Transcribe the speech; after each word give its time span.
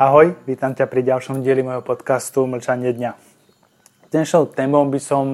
Ahoj, 0.00 0.32
vítam 0.48 0.72
ťa 0.72 0.88
pri 0.88 1.04
ďalšom 1.04 1.44
dieli 1.44 1.60
mojho 1.60 1.84
podcastu 1.84 2.48
Mlčanie 2.48 2.88
dňa. 2.96 3.20
Dnešnou 4.08 4.48
témou 4.48 4.88
by 4.88 4.96
som 4.96 5.28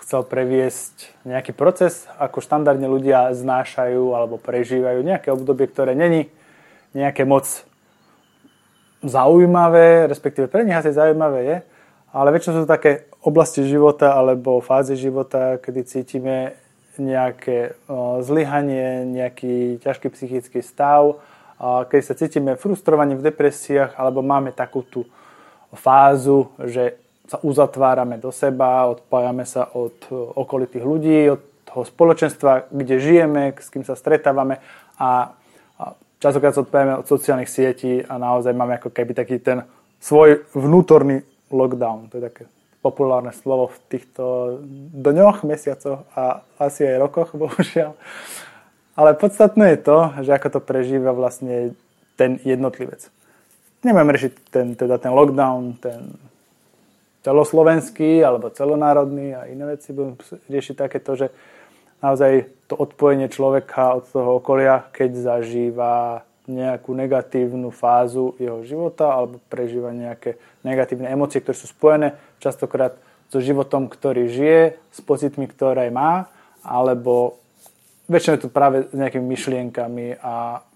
chcel 0.00 0.24
previesť 0.24 1.12
nejaký 1.28 1.52
proces, 1.52 2.08
ako 2.16 2.40
štandardne 2.40 2.88
ľudia 2.88 3.36
znášajú 3.36 4.16
alebo 4.16 4.40
prežívajú 4.40 5.04
nejaké 5.04 5.28
obdobie, 5.28 5.68
ktoré 5.68 5.92
není 5.92 6.32
nejaké 6.96 7.28
moc 7.28 7.44
zaujímavé, 9.04 10.08
respektíve 10.08 10.48
pre 10.48 10.64
nich 10.64 10.80
asi 10.80 10.96
zaujímavé 10.96 11.40
je, 11.44 11.56
ale 12.16 12.32
väčšinou 12.32 12.52
sú 12.56 12.60
to 12.64 12.74
také 12.80 13.12
oblasti 13.20 13.68
života 13.68 14.16
alebo 14.16 14.64
fázy 14.64 14.96
života, 14.96 15.60
kedy 15.60 15.84
cítime 15.84 16.56
nejaké 16.96 17.76
zlyhanie, 18.24 19.04
nejaký 19.04 19.84
ťažký 19.84 20.08
psychický 20.16 20.64
stav, 20.64 21.20
keď 21.60 22.00
sa 22.00 22.14
cítime 22.16 22.56
frustrovaní 22.56 23.14
v 23.20 23.26
depresiách 23.28 24.00
alebo 24.00 24.24
máme 24.24 24.56
takú 24.56 24.80
tú 24.80 25.04
fázu, 25.76 26.48
že 26.64 26.96
sa 27.28 27.38
uzatvárame 27.44 28.18
do 28.18 28.34
seba, 28.34 28.90
odpájame 28.90 29.46
sa 29.46 29.68
od 29.70 29.94
okolitých 30.34 30.82
ľudí, 30.82 31.30
od 31.30 31.40
toho 31.70 31.86
spoločenstva, 31.86 32.72
kde 32.74 32.98
žijeme, 32.98 33.54
s 33.54 33.70
kým 33.70 33.86
sa 33.86 33.94
stretávame 33.94 34.58
a 34.98 35.30
častokrát 36.18 36.56
sa 36.56 36.66
odpájame 36.66 36.98
od 36.98 37.06
sociálnych 37.06 37.46
sietí 37.46 38.02
a 38.02 38.18
naozaj 38.18 38.50
máme 38.50 38.82
ako 38.82 38.90
keby 38.90 39.14
taký 39.14 39.38
ten 39.38 39.62
svoj 40.02 40.42
vnútorný 40.56 41.22
lockdown. 41.52 42.10
To 42.10 42.18
je 42.18 42.24
také 42.26 42.44
populárne 42.80 43.32
slovo 43.36 43.70
v 43.70 43.78
týchto 43.92 44.24
dňoch, 44.96 45.44
mesiacoch 45.44 46.08
a 46.16 46.42
asi 46.56 46.88
aj 46.88 46.96
rokoch, 47.00 47.30
bohužiaľ. 47.40 47.94
Ale 49.00 49.16
podstatné 49.16 49.80
je 49.80 49.80
to, 49.80 49.98
že 50.20 50.36
ako 50.36 50.48
to 50.52 50.60
prežíva 50.60 51.16
vlastne 51.16 51.72
ten 52.20 52.36
jednotlivec. 52.44 53.08
Nebudem 53.80 54.12
riešiť 54.12 54.32
ten, 54.52 54.76
teda 54.76 55.00
ten 55.00 55.08
lockdown, 55.16 55.80
ten 55.80 56.20
celoslovenský 57.24 58.20
alebo 58.20 58.52
celonárodný 58.52 59.32
a 59.32 59.48
iné 59.48 59.64
veci. 59.72 59.96
Budem 59.96 60.20
riešiť 60.52 60.76
takéto, 60.76 61.16
že 61.16 61.32
naozaj 62.04 62.44
to 62.68 62.76
odpojenie 62.76 63.32
človeka 63.32 63.96
od 63.96 64.04
toho 64.12 64.36
okolia, 64.36 64.84
keď 64.92 65.16
zažíva 65.16 66.20
nejakú 66.44 66.92
negatívnu 66.92 67.72
fázu 67.72 68.36
jeho 68.36 68.60
života 68.68 69.16
alebo 69.16 69.40
prežíva 69.48 69.96
nejaké 69.96 70.36
negatívne 70.60 71.08
emócie, 71.08 71.40
ktoré 71.40 71.56
sú 71.56 71.72
spojené 71.72 72.20
častokrát 72.36 73.00
so 73.32 73.40
životom, 73.40 73.88
ktorý 73.88 74.28
žije, 74.28 74.76
s 74.92 75.00
pocitmi, 75.00 75.48
ktoré 75.48 75.88
má, 75.88 76.28
alebo 76.60 77.39
väčšinou 78.10 78.34
je 78.36 78.42
to 78.42 78.50
práve 78.50 78.90
s 78.90 78.94
nejakými 78.98 79.22
myšlienkami 79.22 80.18
a 80.18 80.66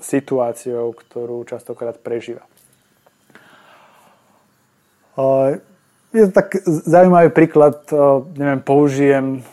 situáciou, 0.00 0.96
ktorú 0.96 1.44
častokrát 1.44 2.00
prežíva. 2.00 2.48
Je 6.14 6.22
to 6.24 6.32
tak 6.32 6.56
zaujímavý 6.64 7.28
príklad, 7.34 7.84
neviem, 8.38 8.62
použijem 8.64 9.44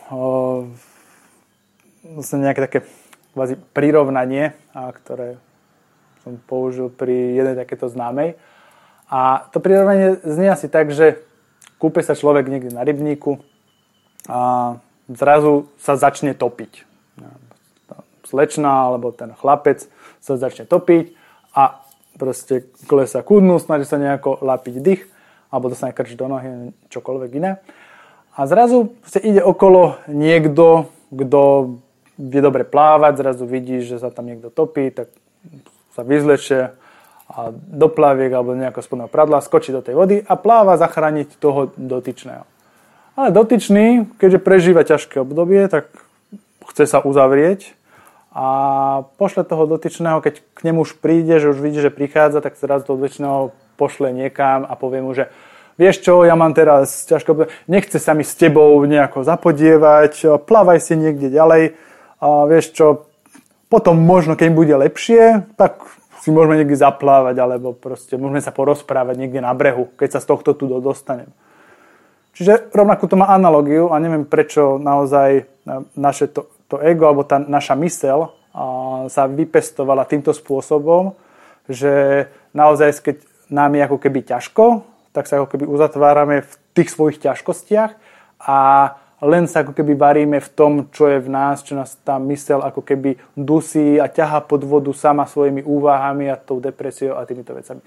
vlastne 2.05 2.37
nejaké 2.45 2.61
také 2.63 2.79
prirovnanie, 3.75 4.55
ktoré 4.71 5.35
som 6.23 6.39
použil 6.39 6.87
pri 6.87 7.35
jednej 7.35 7.59
takéto 7.59 7.91
známej. 7.91 8.39
A 9.11 9.49
to 9.51 9.59
prirovnanie 9.59 10.21
znie 10.23 10.47
asi 10.47 10.71
tak, 10.71 10.93
že 10.93 11.19
kúpe 11.81 11.99
sa 11.99 12.15
človek 12.15 12.47
niekde 12.47 12.71
na 12.71 12.85
rybníku 12.85 13.41
a 14.25 14.77
zrazu 15.11 15.69
sa 15.81 15.97
začne 15.99 16.33
topiť 16.33 16.94
slečna 18.25 18.91
alebo 18.91 19.13
ten 19.13 19.31
chlapec 19.37 19.85
sa 20.19 20.33
začne 20.35 20.65
topiť 20.65 21.13
a 21.53 21.81
proste 22.17 22.67
klesa 22.89 23.21
ku 23.21 23.39
dnu, 23.39 23.59
snaží 23.61 23.85
sa 23.85 24.01
nejako 24.01 24.41
lapiť 24.41 24.75
dých 24.81 25.03
alebo 25.53 25.71
dostane 25.71 25.95
krč 25.95 26.17
do 26.17 26.27
nohy, 26.27 26.73
čokoľvek 26.91 27.31
iné. 27.37 27.63
A 28.35 28.43
zrazu 28.49 28.91
sa 29.07 29.23
ide 29.23 29.39
okolo 29.39 29.95
niekto, 30.11 30.91
kto 31.07 31.41
vie 32.19 32.41
dobre 32.43 32.67
plávať, 32.67 33.13
zrazu 33.23 33.43
vidí, 33.47 33.79
že 33.79 33.99
sa 33.99 34.11
tam 34.11 34.27
niekto 34.27 34.51
topí, 34.51 34.91
tak 34.91 35.07
sa 35.95 36.03
vyzlečie 36.03 36.75
a 37.25 37.49
do 37.51 37.89
plaviek 37.89 38.29
alebo 38.29 38.53
nejakého 38.53 38.85
spodného 38.85 39.09
pradla, 39.09 39.41
skočí 39.41 39.73
do 39.73 39.81
tej 39.81 39.97
vody 39.97 40.21
a 40.21 40.33
pláva 40.37 40.77
zachrániť 40.77 41.41
toho 41.41 41.73
dotyčného. 41.73 42.45
Ale 43.15 43.31
dotyčný, 43.31 44.11
keďže 44.19 44.39
prežíva 44.43 44.85
ťažké 44.85 45.23
obdobie, 45.23 45.65
tak 45.71 45.89
chce 46.69 46.85
sa 46.85 46.99
uzavrieť 47.01 47.73
a 48.35 48.45
pošle 49.15 49.47
toho 49.47 49.63
dotyčného, 49.63 50.19
keď 50.19 50.43
k 50.43 50.59
nemu 50.67 50.83
už 50.83 50.99
príde, 50.99 51.39
že 51.39 51.55
už 51.55 51.63
vidí, 51.63 51.79
že 51.79 51.87
prichádza, 51.87 52.43
tak 52.43 52.59
zrazu 52.59 52.83
toho 52.83 52.99
dotyčného 52.99 53.55
pošle 53.79 54.11
niekam 54.11 54.67
a 54.67 54.75
povie 54.75 54.99
mu, 54.99 55.15
že 55.15 55.31
vieš 55.79 56.03
čo, 56.03 56.27
ja 56.27 56.35
mám 56.35 56.51
teraz 56.51 57.07
ťažko, 57.07 57.47
nechce 57.71 57.95
sa 57.95 58.11
mi 58.11 58.27
s 58.27 58.35
tebou 58.35 58.75
nejako 58.83 59.23
zapodievať, 59.23 60.43
plavaj 60.43 60.83
si 60.83 60.99
niekde 60.99 61.31
ďalej 61.31 61.79
a 62.19 62.43
vieš 62.43 62.75
čo, 62.75 63.07
potom 63.71 64.03
možno, 64.03 64.35
keď 64.35 64.49
bude 64.51 64.75
lepšie, 64.75 65.55
tak 65.55 65.87
si 66.19 66.27
môžeme 66.27 66.59
niekde 66.59 66.75
zaplávať, 66.75 67.39
alebo 67.39 67.71
proste 67.71 68.19
môžeme 68.19 68.43
sa 68.43 68.51
porozprávať 68.51 69.15
niekde 69.15 69.39
na 69.39 69.55
brehu, 69.55 69.87
keď 69.95 70.17
sa 70.17 70.19
z 70.19 70.27
tohto 70.27 70.51
tu 70.51 70.67
dostanem. 70.67 71.31
Čiže 72.35 72.67
rovnako 72.75 73.07
to 73.07 73.15
má 73.15 73.31
analogiu 73.31 73.95
a 73.95 73.99
neviem 74.03 74.27
prečo 74.27 74.75
naozaj 74.75 75.47
naše 75.95 76.27
to 76.35 76.51
to 76.67 76.81
ego 76.81 77.05
alebo 77.05 77.23
tá 77.27 77.37
naša 77.37 77.77
mysel 77.79 78.33
sa 79.11 79.23
vypestovala 79.27 80.07
týmto 80.07 80.31
spôsobom, 80.31 81.13
že 81.67 82.25
naozaj, 82.55 83.03
keď 83.03 83.15
nám 83.51 83.75
je 83.75 83.81
ako 83.83 83.97
keby 83.99 84.19
ťažko, 84.23 84.87
tak 85.11 85.27
sa 85.27 85.43
ako 85.43 85.47
keby 85.51 85.65
uzatvárame 85.67 86.43
v 86.43 86.53
tých 86.75 86.89
svojich 86.91 87.19
ťažkostiach 87.19 87.91
a 88.45 88.57
len 89.23 89.47
sa 89.47 89.63
ako 89.63 89.71
keby 89.71 89.95
varíme 89.95 90.37
v 90.43 90.49
tom, 90.51 90.91
čo 90.91 91.07
je 91.07 91.23
v 91.23 91.29
nás, 91.31 91.63
čo 91.63 91.73
nás 91.73 91.95
tá 92.03 92.19
mysel 92.19 92.59
ako 92.59 92.83
keby 92.83 93.15
dusí 93.33 93.95
a 93.95 94.11
ťaha 94.11 94.43
pod 94.43 94.67
vodu 94.67 94.91
sama 94.91 95.23
svojimi 95.23 95.63
úvahami 95.63 96.27
a 96.27 96.35
tou 96.35 96.59
depresiou 96.59 97.15
a 97.15 97.23
týmito 97.23 97.55
vecami. 97.55 97.79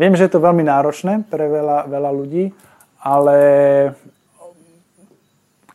Viem, 0.00 0.16
že 0.16 0.24
je 0.24 0.32
to 0.32 0.40
veľmi 0.40 0.64
náročné 0.64 1.28
pre 1.28 1.44
veľa, 1.44 1.84
veľa 1.92 2.10
ľudí, 2.16 2.56
ale 3.04 3.36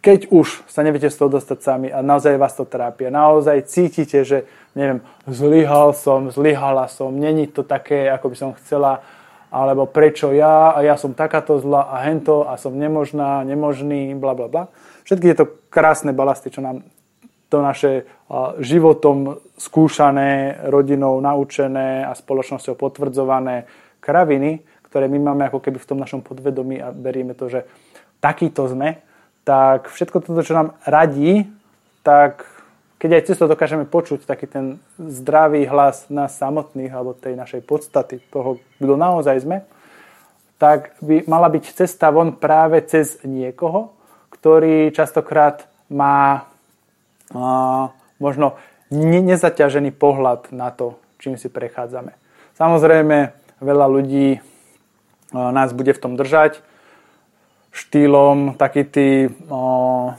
keď 0.02 0.30
už 0.30 0.68
sa 0.69 0.85
neviete 0.85 1.09
z 1.09 1.18
toho 1.18 1.30
dostať 1.34 1.59
sami 1.59 1.88
a 1.90 2.06
naozaj 2.06 2.38
vás 2.38 2.53
to 2.53 2.63
trápi 2.69 3.09
a 3.09 3.16
naozaj 3.16 3.66
cítite, 3.66 4.22
že 4.22 4.46
neviem, 4.78 5.02
zlyhal 5.25 5.91
som, 5.97 6.30
zlyhala 6.30 6.85
som, 6.85 7.09
není 7.12 7.50
to 7.50 7.66
také, 7.66 8.07
ako 8.13 8.25
by 8.30 8.36
som 8.38 8.50
chcela, 8.62 9.02
alebo 9.50 9.90
prečo 9.90 10.30
ja 10.36 10.75
a 10.75 10.86
ja 10.86 11.00
som 11.00 11.18
takáto 11.18 11.57
zla 11.57 11.90
a 11.90 12.03
hento 12.06 12.46
a 12.46 12.59
som 12.62 12.75
nemožná, 12.78 13.41
nemožný, 13.41 14.13
bla 14.13 14.38
bla 14.38 14.47
bla. 14.47 14.63
Všetky 15.07 15.34
tieto 15.34 15.46
krásne 15.72 16.12
balasty, 16.12 16.52
čo 16.52 16.62
nám 16.62 16.84
to 17.47 17.63
naše 17.63 18.03
životom 18.59 19.40
skúšané, 19.56 20.62
rodinou 20.68 21.24
naučené 21.24 22.03
a 22.03 22.12
spoločnosťou 22.12 22.75
potvrdzované 22.75 23.63
kraviny, 24.03 24.68
ktoré 24.91 25.07
my 25.07 25.19
máme 25.31 25.44
ako 25.47 25.63
keby 25.63 25.80
v 25.80 25.90
tom 25.90 26.00
našom 26.00 26.22
podvedomí 26.24 26.84
a 26.84 26.91
berieme 26.91 27.31
to, 27.40 27.47
že 27.47 27.63
takýto 28.19 28.68
sme, 28.68 29.00
tak 29.47 29.88
všetko 29.88 30.28
toto, 30.28 30.44
čo 30.44 30.59
nám 30.59 30.75
radí, 30.84 31.47
tak 32.03 32.44
keď 33.00 33.09
aj 33.16 33.24
cez 33.31 33.40
to 33.40 33.47
dokážeme 33.47 33.88
počuť 33.88 34.28
taký 34.28 34.44
ten 34.44 34.84
zdravý 35.00 35.63
hlas 35.72 36.12
nás 36.12 36.35
samotných 36.35 36.91
alebo 36.91 37.16
tej 37.16 37.40
našej 37.40 37.63
podstaty, 37.63 38.19
toho, 38.28 38.59
kto 38.84 39.00
naozaj 39.00 39.47
sme, 39.47 39.63
tak 40.59 41.00
by 41.00 41.24
mala 41.31 41.47
byť 41.47 41.63
cesta 41.80 42.12
von 42.12 42.36
práve 42.36 42.84
cez 42.84 43.24
niekoho, 43.24 43.96
ktorý 44.36 44.91
častokrát 44.91 45.63
má 45.88 46.44
a, 47.31 47.96
možno 48.19 48.59
ne- 48.91 49.24
nezaťažený 49.24 49.95
pohľad 49.95 50.51
na 50.51 50.75
to, 50.75 51.00
čím 51.24 51.39
si 51.39 51.48
prechádzame. 51.48 52.19
Samozrejme, 52.60 53.31
veľa 53.63 53.88
ľudí 53.88 54.44
nás 55.31 55.72
bude 55.72 55.95
v 55.95 56.01
tom 56.04 56.19
držať, 56.19 56.60
štýlom 57.77 58.57
takí 58.57 58.89
tí 58.89 59.29
o, 59.47 60.09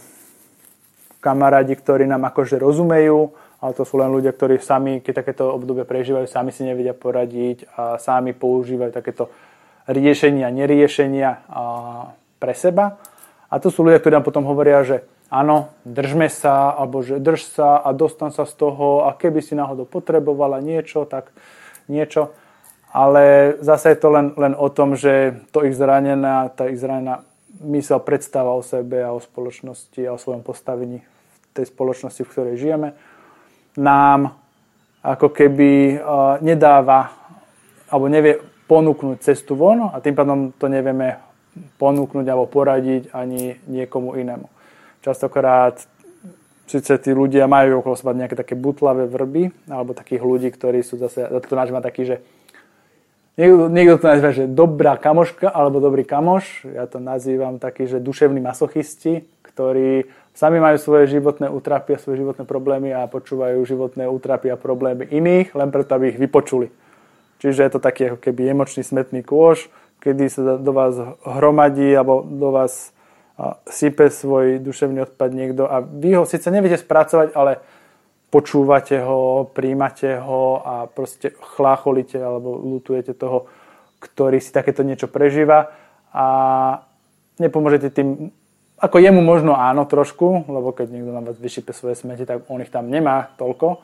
kamarádi, 1.19 1.75
ktorí 1.75 2.07
nám 2.07 2.31
akože 2.31 2.63
rozumejú, 2.63 3.35
ale 3.59 3.73
to 3.75 3.83
sú 3.83 3.99
len 3.99 4.15
ľudia, 4.15 4.31
ktorí 4.31 4.63
sami, 4.63 5.03
keď 5.03 5.27
takéto 5.27 5.51
obdobie 5.51 5.83
prežívajú, 5.83 6.31
sami 6.31 6.55
si 6.55 6.63
nevedia 6.63 6.95
poradiť 6.95 7.67
a 7.75 7.99
sami 7.99 8.31
používajú 8.31 8.95
takéto 8.95 9.27
riešenia, 9.91 10.47
neriešenia 10.55 11.31
a, 11.51 11.63
pre 12.39 12.55
seba. 12.55 13.03
A 13.51 13.59
to 13.59 13.75
sú 13.75 13.83
ľudia, 13.83 13.99
ktorí 13.99 14.15
nám 14.15 14.29
potom 14.29 14.47
hovoria, 14.47 14.87
že 14.87 15.03
áno, 15.27 15.75
držme 15.83 16.31
sa, 16.31 16.71
alebo 16.71 17.03
že 17.03 17.19
drž 17.19 17.43
sa 17.59 17.83
a 17.83 17.91
dostan 17.91 18.31
sa 18.31 18.47
z 18.47 18.55
toho 18.55 19.11
a 19.11 19.17
keby 19.19 19.43
si 19.43 19.59
náhodou 19.59 19.85
potrebovala 19.85 20.63
niečo, 20.63 21.05
tak 21.05 21.35
niečo. 21.91 22.31
Ale 22.89 23.57
zase 23.61 23.93
je 23.93 23.99
to 24.01 24.09
len, 24.09 24.33
len 24.39 24.57
o 24.57 24.69
tom, 24.73 24.97
že 24.97 25.37
to 25.53 25.67
ich 25.69 25.77
zranená, 25.77 26.49
tá 26.49 26.73
ich 26.73 26.81
zranená 26.81 27.28
mysel, 27.63 27.99
predstava 28.03 28.55
o 28.55 28.63
sebe 28.63 29.03
a 29.03 29.11
o 29.11 29.23
spoločnosti 29.23 30.01
a 30.07 30.15
o 30.15 30.21
svojom 30.21 30.43
postavení 30.47 31.03
v 31.03 31.37
tej 31.55 31.67
spoločnosti, 31.71 32.23
v 32.23 32.31
ktorej 32.31 32.55
žijeme, 32.59 32.95
nám 33.79 34.39
ako 35.03 35.31
keby 35.31 36.03
nedáva 36.43 37.15
alebo 37.89 38.07
nevie 38.11 38.43
ponúknuť 38.69 39.25
cestu 39.25 39.57
von 39.57 39.89
a 39.91 39.97
tým 40.03 40.13
pádom 40.13 40.53
to 40.55 40.69
nevieme 40.69 41.17
ponúknuť 41.81 42.27
alebo 42.29 42.47
poradiť 42.51 43.11
ani 43.17 43.57
niekomu 43.67 44.15
inému. 44.19 44.47
Častokrát 45.01 45.81
síce 46.69 46.93
tí 47.01 47.11
ľudia 47.17 47.49
majú 47.49 47.81
okolo 47.81 47.97
seba 47.97 48.13
nejaké 48.13 48.37
také 48.37 48.53
butlavé 48.53 49.09
vrby 49.09 49.73
alebo 49.73 49.97
takých 49.97 50.21
ľudí, 50.21 50.53
ktorí 50.53 50.85
sú 50.85 51.01
zase, 51.01 51.25
to 51.25 51.55
náš 51.57 51.73
má 51.73 51.81
taký, 51.81 52.05
že 52.05 52.17
niekto, 53.39 53.71
niekto 53.71 53.97
to 54.03 54.07
nazýva, 54.11 54.31
že 54.35 54.45
dobrá 54.51 54.99
kamoška 54.99 55.47
alebo 55.49 55.79
dobrý 55.79 56.03
kamoš, 56.03 56.67
ja 56.67 56.85
to 56.91 56.99
nazývam 56.99 57.63
taký, 57.63 57.87
že 57.87 58.03
duševní 58.03 58.43
masochisti, 58.43 59.25
ktorí 59.47 60.11
sami 60.35 60.59
majú 60.59 60.79
svoje 60.79 61.11
životné 61.19 61.51
útrapy 61.51 61.95
a 61.95 62.03
svoje 62.03 62.23
životné 62.23 62.45
problémy 62.47 62.95
a 62.95 63.11
počúvajú 63.11 63.63
životné 63.63 64.07
útrapy 64.11 64.51
a 64.51 64.61
problémy 64.61 65.07
iných, 65.09 65.55
len 65.55 65.71
preto, 65.71 65.95
aby 65.95 66.15
ich 66.15 66.21
vypočuli. 66.21 66.71
Čiže 67.39 67.67
je 67.67 67.73
to 67.75 67.81
taký 67.83 68.13
ako 68.13 68.19
keby 68.19 68.51
emočný 68.51 68.83
smetný 68.83 69.23
kôž, 69.23 69.71
kedy 70.03 70.31
sa 70.31 70.59
do 70.59 70.73
vás 70.75 70.95
hromadí 71.23 71.91
alebo 71.95 72.27
do 72.27 72.51
vás 72.51 72.91
sype 73.71 74.11
svoj 74.11 74.59
duševný 74.59 75.07
odpad 75.07 75.31
niekto 75.31 75.63
a 75.71 75.79
vy 75.79 76.19
ho 76.19 76.27
síce 76.27 76.51
neviete 76.51 76.79
spracovať, 76.79 77.39
ale 77.39 77.63
počúvate 78.29 79.01
ho, 79.01 79.49
príjmate 79.49 80.21
ho 80.21 80.61
a 80.61 80.75
proste 80.85 81.33
chlácholíte 81.57 82.21
alebo 82.21 82.61
lutujete 82.61 83.17
toho, 83.17 83.49
ktorý 83.99 84.39
si 84.39 84.53
takéto 84.53 84.85
niečo 84.85 85.09
prežíva 85.09 85.73
a 86.13 86.27
nepomôžete 87.41 87.89
tým, 87.91 88.31
ako 88.79 88.97
jemu 89.01 89.19
možno 89.25 89.59
áno 89.59 89.89
trošku, 89.89 90.47
lebo 90.47 90.71
keď 90.71 90.87
niekto 90.93 91.11
na 91.11 91.25
vás 91.25 91.41
vyšípe 91.41 91.75
svoje 91.75 91.99
smeti, 91.99 92.29
tak 92.29 92.47
on 92.47 92.63
ich 92.63 92.71
tam 92.71 92.93
nemá 92.93 93.35
toľko, 93.41 93.83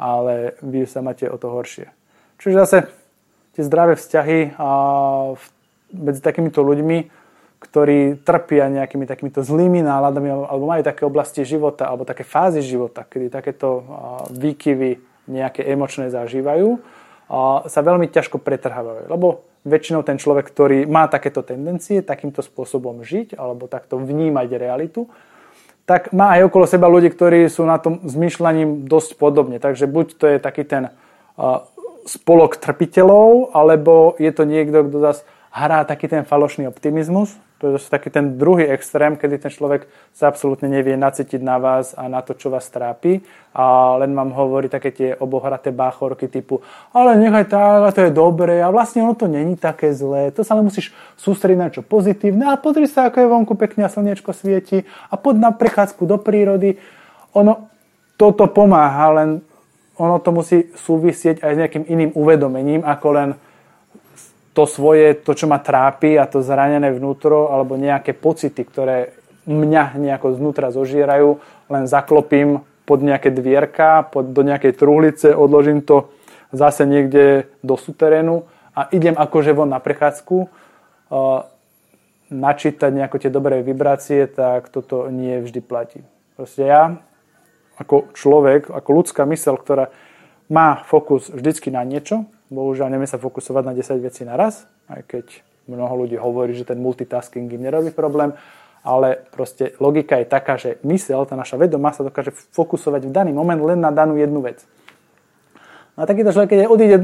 ale 0.00 0.56
vy 0.64 0.88
sa 0.88 1.04
máte 1.04 1.28
o 1.28 1.36
to 1.36 1.52
horšie. 1.52 1.92
Čiže 2.40 2.56
zase 2.64 2.78
tie 3.52 3.62
zdravé 3.66 4.00
vzťahy 4.00 4.56
a 4.56 4.70
medzi 5.92 6.24
takýmito 6.24 6.64
ľuďmi, 6.64 7.19
ktorí 7.60 8.24
trpia 8.24 8.72
nejakými 8.72 9.04
takýmito 9.04 9.44
zlými 9.44 9.84
náladami 9.84 10.32
alebo 10.32 10.64
majú 10.64 10.80
také 10.80 11.04
oblasti 11.04 11.44
života 11.44 11.92
alebo 11.92 12.08
také 12.08 12.24
fázy 12.24 12.64
života, 12.64 13.04
kedy 13.04 13.28
takéto 13.28 13.84
výkyvy 14.32 14.96
nejaké 15.28 15.68
emočné 15.68 16.08
zažívajú, 16.08 16.80
sa 17.68 17.80
veľmi 17.84 18.08
ťažko 18.10 18.40
pretrhávajú. 18.40 19.12
Lebo 19.12 19.44
väčšinou 19.68 20.00
ten 20.02 20.16
človek, 20.16 20.48
ktorý 20.48 20.88
má 20.88 21.04
takéto 21.06 21.44
tendencie 21.44 22.00
takýmto 22.00 22.40
spôsobom 22.40 23.04
žiť 23.04 23.36
alebo 23.36 23.68
takto 23.68 24.00
vnímať 24.00 24.48
realitu, 24.56 25.12
tak 25.84 26.16
má 26.16 26.40
aj 26.40 26.48
okolo 26.48 26.64
seba 26.64 26.88
ľudí, 26.88 27.12
ktorí 27.12 27.44
sú 27.52 27.68
na 27.68 27.76
tom 27.76 28.00
zmýšľaním 28.08 28.88
dosť 28.88 29.20
podobne. 29.20 29.60
Takže 29.60 29.84
buď 29.84 30.06
to 30.16 30.24
je 30.32 30.38
taký 30.40 30.64
ten 30.64 30.94
spolok 32.08 32.56
trpiteľov, 32.56 33.52
alebo 33.52 34.16
je 34.16 34.32
to 34.32 34.48
niekto, 34.48 34.88
kto 34.88 34.98
zase 35.02 35.22
hrá 35.52 35.84
taký 35.84 36.08
ten 36.08 36.24
falošný 36.24 36.64
optimizmus. 36.70 37.36
To 37.60 37.76
je 37.76 37.92
taký 37.92 38.08
ten 38.08 38.40
druhý 38.40 38.64
extrém, 38.72 39.20
kedy 39.20 39.36
ten 39.36 39.52
človek 39.52 39.84
sa 40.16 40.32
absolútne 40.32 40.72
nevie 40.72 40.96
nacítiť 40.96 41.44
na 41.44 41.60
vás 41.60 41.92
a 41.92 42.08
na 42.08 42.24
to, 42.24 42.32
čo 42.32 42.48
vás 42.48 42.64
trápi. 42.72 43.20
A 43.52 43.94
len 44.00 44.16
vám 44.16 44.32
hovorí 44.32 44.72
také 44.72 44.94
tie 44.94 45.10
obohraté 45.12 45.68
báchorky 45.74 46.30
typu 46.30 46.62
ale 46.94 47.16
nechaj 47.16 47.44
tak, 47.46 47.94
to 47.94 48.00
je 48.06 48.12
dobré 48.12 48.62
a 48.62 48.70
vlastne 48.70 49.02
ono 49.02 49.14
to 49.14 49.30
není 49.30 49.56
také 49.56 49.94
zlé, 49.94 50.30
to 50.34 50.42
sa 50.42 50.58
len 50.58 50.66
musíš 50.66 50.90
sústrediť 51.16 51.58
na 51.58 51.68
čo? 51.70 51.80
Pozitívne. 51.86 52.50
A 52.50 52.58
pozri 52.58 52.90
sa, 52.90 53.08
ako 53.08 53.16
je 53.20 53.30
vonku 53.30 53.54
pekne 53.54 53.86
a 53.86 53.92
slniečko 53.92 54.34
svieti 54.34 54.82
a 55.10 55.14
pod 55.14 55.38
na 55.38 55.54
prechádzku 55.54 56.02
do 56.06 56.18
prírody. 56.18 56.76
Ono, 57.38 57.70
toto 58.18 58.50
pomáha, 58.50 59.22
len 59.22 59.30
ono 60.00 60.16
to 60.18 60.30
musí 60.32 60.72
súvisieť 60.74 61.44
aj 61.44 61.52
s 61.52 61.60
nejakým 61.60 61.84
iným 61.86 62.10
uvedomením, 62.16 62.82
ako 62.82 63.06
len 63.12 63.28
to 64.50 64.66
svoje, 64.66 65.14
to, 65.14 65.32
čo 65.34 65.46
ma 65.46 65.62
trápi 65.62 66.18
a 66.18 66.26
to 66.26 66.42
zranené 66.42 66.90
vnútro, 66.90 67.54
alebo 67.54 67.78
nejaké 67.78 68.12
pocity, 68.12 68.66
ktoré 68.66 69.14
mňa 69.46 69.96
nejako 69.96 70.36
znútra 70.36 70.74
zožierajú, 70.74 71.38
len 71.70 71.84
zaklopím 71.86 72.66
pod 72.84 73.00
nejaké 73.00 73.30
dvierka, 73.30 74.02
pod, 74.10 74.34
do 74.34 74.42
nejakej 74.42 74.74
truhlice, 74.74 75.30
odložím 75.30 75.86
to 75.86 76.10
zase 76.50 76.82
niekde 76.82 77.46
do 77.62 77.78
suterénu 77.78 78.42
a 78.74 78.90
idem 78.90 79.14
akože 79.14 79.54
von 79.54 79.70
na 79.70 79.78
prechádzku, 79.78 80.36
uh, 80.42 81.46
načítať 82.30 82.90
nejako 82.90 83.16
tie 83.22 83.30
dobré 83.30 83.62
vibrácie, 83.62 84.26
tak 84.26 84.70
toto 84.70 85.10
nie 85.10 85.42
vždy 85.42 85.60
platí. 85.62 86.00
Proste 86.34 86.66
ja 86.66 86.82
ako 87.78 88.12
človek, 88.12 88.70
ako 88.70 88.90
ľudská 88.92 89.22
mysel, 89.30 89.58
ktorá 89.58 89.90
má 90.50 90.82
fokus 90.86 91.30
vždycky 91.30 91.72
na 91.72 91.80
niečo, 91.86 92.26
bohužiaľ 92.50 92.90
nevie 92.90 93.06
sa 93.06 93.16
fokusovať 93.16 93.62
na 93.62 93.72
10 93.72 94.02
vecí 94.02 94.26
naraz, 94.26 94.66
aj 94.90 95.06
keď 95.06 95.26
mnoho 95.70 96.04
ľudí 96.04 96.18
hovorí, 96.18 96.52
že 96.58 96.66
ten 96.66 96.82
multitasking 96.82 97.46
im 97.46 97.62
nerobí 97.62 97.94
problém, 97.94 98.34
ale 98.82 99.22
proste 99.30 99.76
logika 99.78 100.18
je 100.18 100.26
taká, 100.26 100.58
že 100.58 100.82
mysel, 100.82 101.22
tá 101.30 101.38
naša 101.38 101.60
vedomá 101.60 101.94
sa 101.94 102.02
dokáže 102.02 102.34
fokusovať 102.52 103.06
v 103.06 103.12
daný 103.14 103.30
moment 103.30 103.60
len 103.62 103.78
na 103.78 103.94
danú 103.94 104.18
jednu 104.18 104.42
vec. 104.42 104.66
A 105.94 106.08
takýto 106.08 106.32
človek, 106.32 106.56
keď 106.56 106.60
odíde 106.66 106.98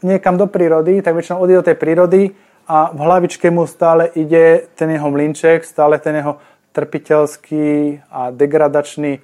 niekam 0.00 0.38
do 0.38 0.46
prírody, 0.46 1.02
tak 1.02 1.18
väčšinou 1.18 1.42
odíde 1.42 1.58
do 1.60 1.68
tej 1.68 1.76
prírody 1.76 2.22
a 2.70 2.94
v 2.94 3.00
hlavičke 3.02 3.50
mu 3.50 3.66
stále 3.66 4.08
ide 4.14 4.70
ten 4.78 4.94
jeho 4.94 5.10
mlinček, 5.10 5.66
stále 5.66 5.98
ten 5.98 6.22
jeho 6.22 6.38
trpiteľský 6.70 7.98
a 8.06 8.30
degradačný 8.30 9.18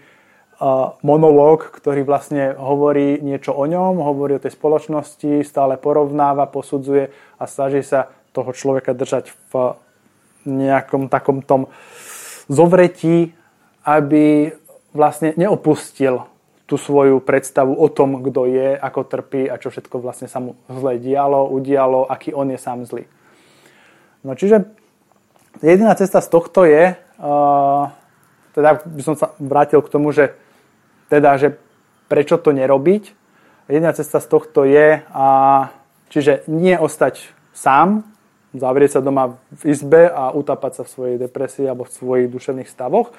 monológ, 1.02 1.74
ktorý 1.74 2.06
vlastne 2.06 2.54
hovorí 2.54 3.18
niečo 3.18 3.50
o 3.50 3.66
ňom, 3.66 3.98
hovorí 3.98 4.38
o 4.38 4.42
tej 4.42 4.54
spoločnosti, 4.54 5.42
stále 5.42 5.74
porovnáva, 5.76 6.46
posudzuje 6.46 7.10
a 7.38 7.44
snaží 7.50 7.82
sa 7.82 8.10
toho 8.30 8.50
človeka 8.54 8.94
držať 8.94 9.34
v 9.50 9.78
nejakom 10.46 11.10
takom 11.10 11.42
tom 11.42 11.70
zovretí, 12.46 13.32
aby 13.84 14.54
vlastne 14.94 15.34
neopustil 15.34 16.28
tú 16.64 16.80
svoju 16.80 17.20
predstavu 17.20 17.76
o 17.76 17.88
tom, 17.92 18.24
kto 18.24 18.48
je, 18.48 18.72
ako 18.78 19.00
trpí 19.04 19.44
a 19.50 19.60
čo 19.60 19.68
všetko 19.68 20.00
vlastne 20.00 20.30
sa 20.30 20.40
mu 20.40 20.56
zle 20.70 20.96
dialo, 20.96 21.52
udialo, 21.52 22.08
aký 22.08 22.32
on 22.32 22.48
je 22.48 22.58
sám 22.60 22.88
zlý. 22.88 23.04
No 24.24 24.32
čiže 24.32 24.64
jediná 25.60 25.92
cesta 25.92 26.24
z 26.24 26.28
tohto 26.32 26.64
je, 26.64 26.96
uh, 26.96 27.92
teda 28.56 28.80
by 28.80 29.02
som 29.04 29.14
sa 29.18 29.36
vrátil 29.36 29.84
k 29.84 29.92
tomu, 29.92 30.08
že 30.16 30.32
teda, 31.08 31.36
že 31.36 31.48
prečo 32.08 32.38
to 32.38 32.52
nerobiť. 32.52 33.12
Jedna 33.68 33.96
cesta 33.96 34.20
z 34.20 34.26
tohto 34.28 34.68
je, 34.68 35.00
a, 35.08 35.26
čiže 36.12 36.44
nie 36.46 36.76
ostať 36.76 37.32
sám, 37.56 38.04
zavrieť 38.54 38.98
sa 38.98 39.00
doma 39.00 39.40
v 39.50 39.62
izbe 39.72 40.06
a 40.06 40.30
utapať 40.30 40.72
sa 40.78 40.82
v 40.86 40.92
svojej 40.92 41.16
depresii 41.18 41.66
alebo 41.66 41.88
v 41.88 41.94
svojich 41.96 42.28
duševných 42.30 42.70
stavoch. 42.70 43.10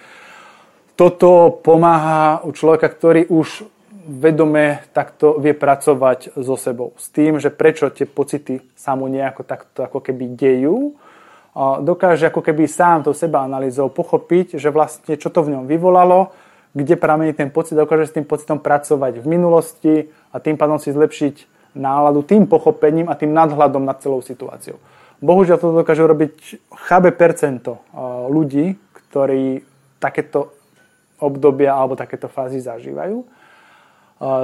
Toto 0.96 1.60
pomáha 1.60 2.40
u 2.48 2.56
človeka, 2.56 2.88
ktorý 2.88 3.28
už 3.28 3.68
vedome 4.06 4.86
takto 4.94 5.42
vie 5.42 5.58
pracovať 5.58 6.38
so 6.38 6.56
sebou. 6.56 6.94
S 6.96 7.10
tým, 7.10 7.42
že 7.42 7.50
prečo 7.50 7.90
tie 7.90 8.06
pocity 8.06 8.62
sa 8.78 8.94
mu 8.94 9.10
nejako 9.10 9.44
takto 9.44 9.82
ako 9.82 10.00
keby 10.00 10.38
dejú, 10.38 10.94
dokáže 11.82 12.30
ako 12.30 12.46
keby 12.46 12.70
sám 12.70 13.02
to 13.02 13.18
seba 13.18 13.42
analýzou 13.44 13.90
pochopiť, 13.90 14.62
že 14.62 14.70
vlastne 14.70 15.18
čo 15.18 15.34
to 15.34 15.42
v 15.42 15.58
ňom 15.58 15.66
vyvolalo, 15.66 16.32
kde 16.76 17.00
pramení 17.00 17.32
ten 17.32 17.48
pocit, 17.48 17.80
dokáže 17.80 18.12
s 18.12 18.16
tým 18.20 18.28
pocitom 18.28 18.60
pracovať 18.60 19.24
v 19.24 19.26
minulosti 19.32 19.94
a 20.36 20.44
tým 20.44 20.60
pádom 20.60 20.76
si 20.76 20.92
zlepšiť 20.92 21.48
náladu 21.76 22.24
tým 22.28 22.52
pochopením 22.52 23.08
a 23.08 23.16
tým 23.16 23.32
nadhľadom 23.32 23.88
nad 23.88 23.96
celou 24.04 24.20
situáciou. 24.20 24.76
Bohužiaľ 25.24 25.58
to 25.58 25.72
dokáže 25.72 26.04
robiť 26.04 26.34
chabe 26.88 27.16
percento 27.16 27.80
ľudí, 28.28 28.76
ktorí 28.92 29.64
takéto 30.04 30.52
obdobia 31.24 31.72
alebo 31.72 31.96
takéto 31.96 32.28
fázy 32.28 32.60
zažívajú. 32.60 33.24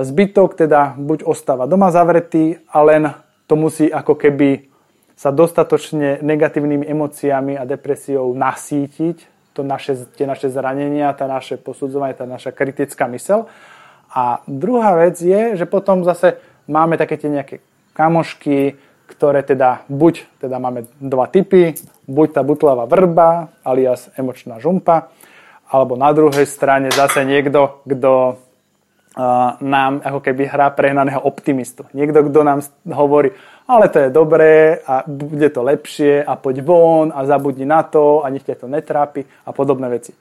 Zbytok 0.04 0.56
teda 0.56 0.96
buď 0.96 1.28
ostáva 1.28 1.68
doma 1.68 1.92
zavretý 1.92 2.60
a 2.72 2.80
len 2.84 3.12
to 3.48 3.60
musí 3.60 3.92
ako 3.92 4.16
keby 4.16 4.72
sa 5.16 5.32
dostatočne 5.32 6.24
negatívnymi 6.24 6.88
emóciami 6.88 7.54
a 7.60 7.64
depresiou 7.68 8.32
nasítiť, 8.36 9.31
to 9.54 9.64
naše, 9.64 10.08
tie 10.16 10.24
naše 10.24 10.48
zranenia, 10.48 11.12
tá 11.14 11.28
naše 11.28 11.60
posudzovanie, 11.60 12.16
tá 12.16 12.24
naša 12.24 12.56
kritická 12.56 13.08
mysel. 13.12 13.52
A 14.12 14.44
druhá 14.48 14.96
vec 14.96 15.20
je, 15.20 15.56
že 15.56 15.66
potom 15.68 16.04
zase 16.04 16.40
máme 16.68 17.00
také 17.00 17.16
tie 17.20 17.32
nejaké 17.32 17.64
kamošky, 17.96 18.76
ktoré 19.08 19.44
teda 19.44 19.84
buď 19.92 20.40
teda 20.40 20.56
máme 20.60 20.88
dva 21.04 21.28
typy, 21.28 21.76
buď 22.08 22.28
tá 22.32 22.42
butlavá 22.48 22.88
vrba, 22.88 23.52
alias 23.64 24.08
emočná 24.16 24.60
žumpa, 24.64 25.12
alebo 25.68 26.00
na 26.00 26.12
druhej 26.16 26.48
strane 26.48 26.92
zase 26.92 27.24
niekto, 27.28 27.84
kto 27.84 28.40
nám 29.62 30.00
ako 30.04 30.24
keby 30.24 30.48
hrá 30.48 30.72
prehnaného 30.72 31.20
optimistu. 31.20 31.84
Niekto, 31.92 32.32
kto 32.32 32.48
nám 32.48 32.64
hovorí, 32.88 33.36
ale 33.68 33.92
to 33.92 34.08
je 34.08 34.10
dobré 34.10 34.80
a 34.88 35.04
bude 35.08 35.52
to 35.52 35.64
lepšie 35.64 36.24
a 36.24 36.40
poď 36.40 36.64
von 36.64 37.12
a 37.12 37.28
zabudni 37.28 37.68
na 37.68 37.84
to 37.84 38.24
a 38.24 38.32
nech 38.32 38.48
ťa 38.48 38.64
to 38.64 38.68
netrápi 38.72 39.28
a 39.44 39.52
podobné 39.52 39.92
veci. 39.92 40.16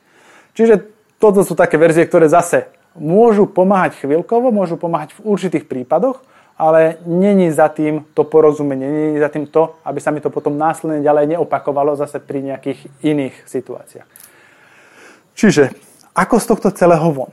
Čiže 0.54 0.74
toto 1.22 1.46
sú 1.46 1.54
také 1.54 1.78
verzie, 1.78 2.06
ktoré 2.06 2.26
zase 2.26 2.66
môžu 2.98 3.46
pomáhať 3.46 4.02
chvíľkovo, 4.02 4.50
môžu 4.50 4.74
pomáhať 4.74 5.14
v 5.18 5.30
určitých 5.30 5.70
prípadoch, 5.70 6.18
ale 6.58 6.98
není 7.06 7.48
za 7.54 7.70
tým 7.70 8.04
to 8.12 8.26
porozumenie, 8.26 8.84
není 8.84 9.18
za 9.22 9.30
tým 9.32 9.46
to, 9.46 9.78
aby 9.86 10.02
sa 10.02 10.10
mi 10.10 10.20
to 10.20 10.28
potom 10.28 10.58
následne 10.58 11.00
ďalej 11.00 11.38
neopakovalo 11.38 11.94
zase 11.96 12.18
pri 12.18 12.42
nejakých 12.42 12.90
iných 13.00 13.46
situáciách. 13.46 14.08
Čiže, 15.38 15.72
ako 16.12 16.36
z 16.36 16.46
tohto 16.50 16.68
celého 16.74 17.08
von? 17.14 17.32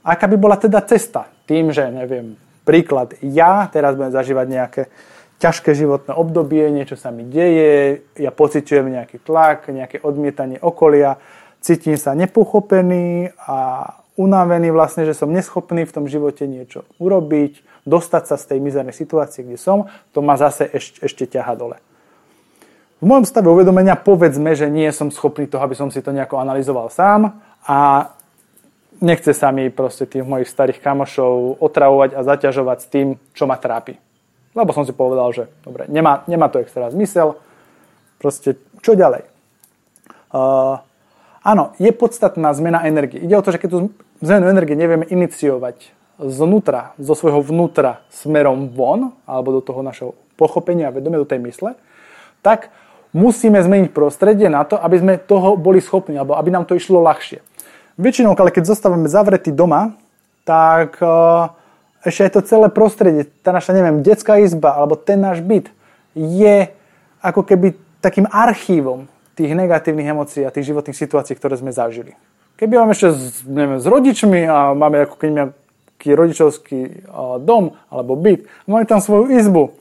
Aká 0.00 0.24
by 0.28 0.36
bola 0.40 0.56
teda 0.56 0.80
cesta? 0.84 1.28
Tým, 1.44 1.74
že, 1.74 1.88
neviem, 1.92 2.38
príklad, 2.64 3.16
ja 3.20 3.68
teraz 3.68 3.96
budem 3.98 4.14
zažívať 4.14 4.46
nejaké 4.48 4.82
ťažké 5.40 5.72
životné 5.72 6.12
obdobie, 6.12 6.68
niečo 6.68 7.00
sa 7.00 7.08
mi 7.08 7.24
deje, 7.24 8.04
ja 8.20 8.28
pociťujem 8.28 8.92
nejaký 8.92 9.24
tlak, 9.24 9.72
nejaké 9.72 10.04
odmietanie 10.04 10.60
okolia, 10.60 11.16
cítim 11.64 11.96
sa 11.96 12.12
nepochopený 12.12 13.32
a 13.48 13.56
unavený 14.20 14.68
vlastne, 14.68 15.08
že 15.08 15.16
som 15.16 15.32
neschopný 15.32 15.88
v 15.88 15.94
tom 15.96 16.04
živote 16.04 16.44
niečo 16.44 16.84
urobiť, 17.00 17.64
dostať 17.88 18.22
sa 18.28 18.36
z 18.36 18.44
tej 18.52 18.58
mizernej 18.60 18.92
situácie, 18.92 19.40
kde 19.40 19.56
som, 19.56 19.88
to 20.12 20.20
ma 20.20 20.36
zase 20.36 20.68
ešte, 20.68 21.08
ešte 21.08 21.24
ťaha 21.24 21.56
dole. 21.56 21.80
V 23.00 23.08
môjom 23.08 23.24
stave 23.24 23.48
uvedomenia 23.48 23.96
povedzme, 23.96 24.52
že 24.52 24.68
nie 24.68 24.92
som 24.92 25.08
schopný 25.08 25.48
toho, 25.48 25.64
aby 25.64 25.72
som 25.72 25.88
si 25.88 26.04
to 26.04 26.12
nejako 26.12 26.36
analyzoval 26.36 26.92
sám 26.92 27.32
a 27.64 28.12
nechce 29.00 29.32
sa 29.32 29.50
mi 29.50 29.72
proste 29.72 30.06
tých 30.06 30.22
mojich 30.22 30.48
starých 30.48 30.78
kamošov 30.84 31.58
otravovať 31.58 32.14
a 32.14 32.20
zaťažovať 32.24 32.78
s 32.80 32.86
tým, 32.86 33.08
čo 33.32 33.48
ma 33.48 33.56
trápi. 33.56 33.96
Lebo 34.52 34.70
som 34.76 34.84
si 34.84 34.92
povedal, 34.92 35.32
že 35.32 35.44
dobre, 35.64 35.88
nemá, 35.88 36.22
nemá 36.28 36.52
to 36.52 36.60
extra 36.60 36.92
zmysel, 36.92 37.40
proste 38.20 38.60
čo 38.84 38.94
ďalej. 38.94 39.24
Uh, 40.30 40.78
áno, 41.42 41.74
je 41.80 41.90
podstatná 41.90 42.52
zmena 42.54 42.84
energie. 42.86 43.22
Ide 43.22 43.38
o 43.38 43.44
to, 43.44 43.54
že 43.54 43.58
keď 43.58 43.68
tú 43.70 43.78
zmenu 44.22 44.46
energie 44.50 44.76
nevieme 44.78 45.06
iniciovať 45.08 45.96
znútra, 46.20 46.92
zo 47.00 47.16
svojho 47.16 47.40
vnútra 47.40 48.04
smerom 48.12 48.68
von, 48.76 49.16
alebo 49.24 49.56
do 49.56 49.60
toho 49.64 49.80
našeho 49.80 50.12
pochopenia 50.36 50.92
a 50.92 50.94
vedomia, 50.94 51.24
do 51.24 51.30
tej 51.30 51.40
mysle, 51.48 51.80
tak 52.44 52.68
musíme 53.16 53.56
zmeniť 53.56 53.90
prostredie 53.92 54.52
na 54.52 54.64
to, 54.68 54.76
aby 54.76 54.96
sme 55.00 55.14
toho 55.16 55.56
boli 55.56 55.80
schopní, 55.80 56.20
alebo 56.20 56.36
aby 56.36 56.52
nám 56.52 56.68
to 56.68 56.76
išlo 56.76 57.00
ľahšie. 57.00 57.40
Väčšinou, 57.98 58.36
ale 58.38 58.54
keď 58.54 58.70
zostávame 58.70 59.10
zavretí 59.10 59.50
doma, 59.50 59.96
tak 60.44 60.98
uh, 61.02 61.50
ešte 62.04 62.26
aj 62.26 62.32
to 62.36 62.40
celé 62.46 62.68
prostredie, 62.72 63.28
tá 63.44 63.52
naša, 63.52 63.76
neviem, 63.76 64.00
detská 64.00 64.40
izba, 64.40 64.76
alebo 64.76 64.96
ten 64.96 65.20
náš 65.20 65.44
byt, 65.44 65.68
je 66.16 66.72
ako 67.20 67.44
keby 67.44 67.76
takým 68.00 68.24
archívom 68.28 69.06
tých 69.36 69.52
negatívnych 69.52 70.08
emócií 70.08 70.42
a 70.44 70.52
tých 70.52 70.72
životných 70.72 70.96
situácií, 70.96 71.36
ktoré 71.36 71.60
sme 71.60 71.72
zažili. 71.72 72.16
Keby 72.56 72.76
máme 72.76 72.92
ešte 72.92 73.16
s, 73.16 73.44
neviem, 73.44 73.80
s 73.80 73.86
rodičmi 73.88 74.44
a 74.48 74.72
máme 74.76 75.08
ako 75.08 75.16
keby 75.16 75.32
taký 75.96 76.16
rodičovský 76.16 76.80
dom 77.44 77.76
alebo 77.92 78.16
byt. 78.16 78.48
Máme 78.64 78.88
tam 78.88 79.04
svoju 79.04 79.36
izbu, 79.36 79.76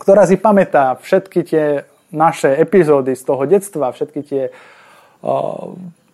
ktorá 0.00 0.24
si 0.24 0.40
pamätá 0.40 0.96
všetky 1.00 1.40
tie 1.44 1.64
naše 2.08 2.52
epizódy 2.56 3.12
z 3.12 3.22
toho 3.24 3.44
detstva, 3.44 3.92
všetky 3.92 4.20
tie 4.24 4.42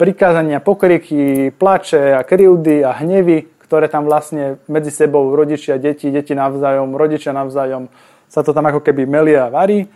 prikázania, 0.03 0.59
pokriky, 0.59 1.55
plače 1.55 2.19
a 2.19 2.27
krivdy 2.27 2.83
a 2.83 2.91
hnevy, 2.91 3.47
ktoré 3.63 3.87
tam 3.87 4.11
vlastne 4.11 4.59
medzi 4.67 4.91
sebou 4.91 5.31
rodičia, 5.31 5.79
deti, 5.79 6.11
deti 6.11 6.35
navzájom, 6.35 6.99
rodičia 6.99 7.31
navzájom 7.31 7.87
sa 8.27 8.43
to 8.43 8.51
tam 8.51 8.67
ako 8.67 8.83
keby 8.83 9.07
melia 9.07 9.47
a 9.47 9.53
varí. 9.55 9.87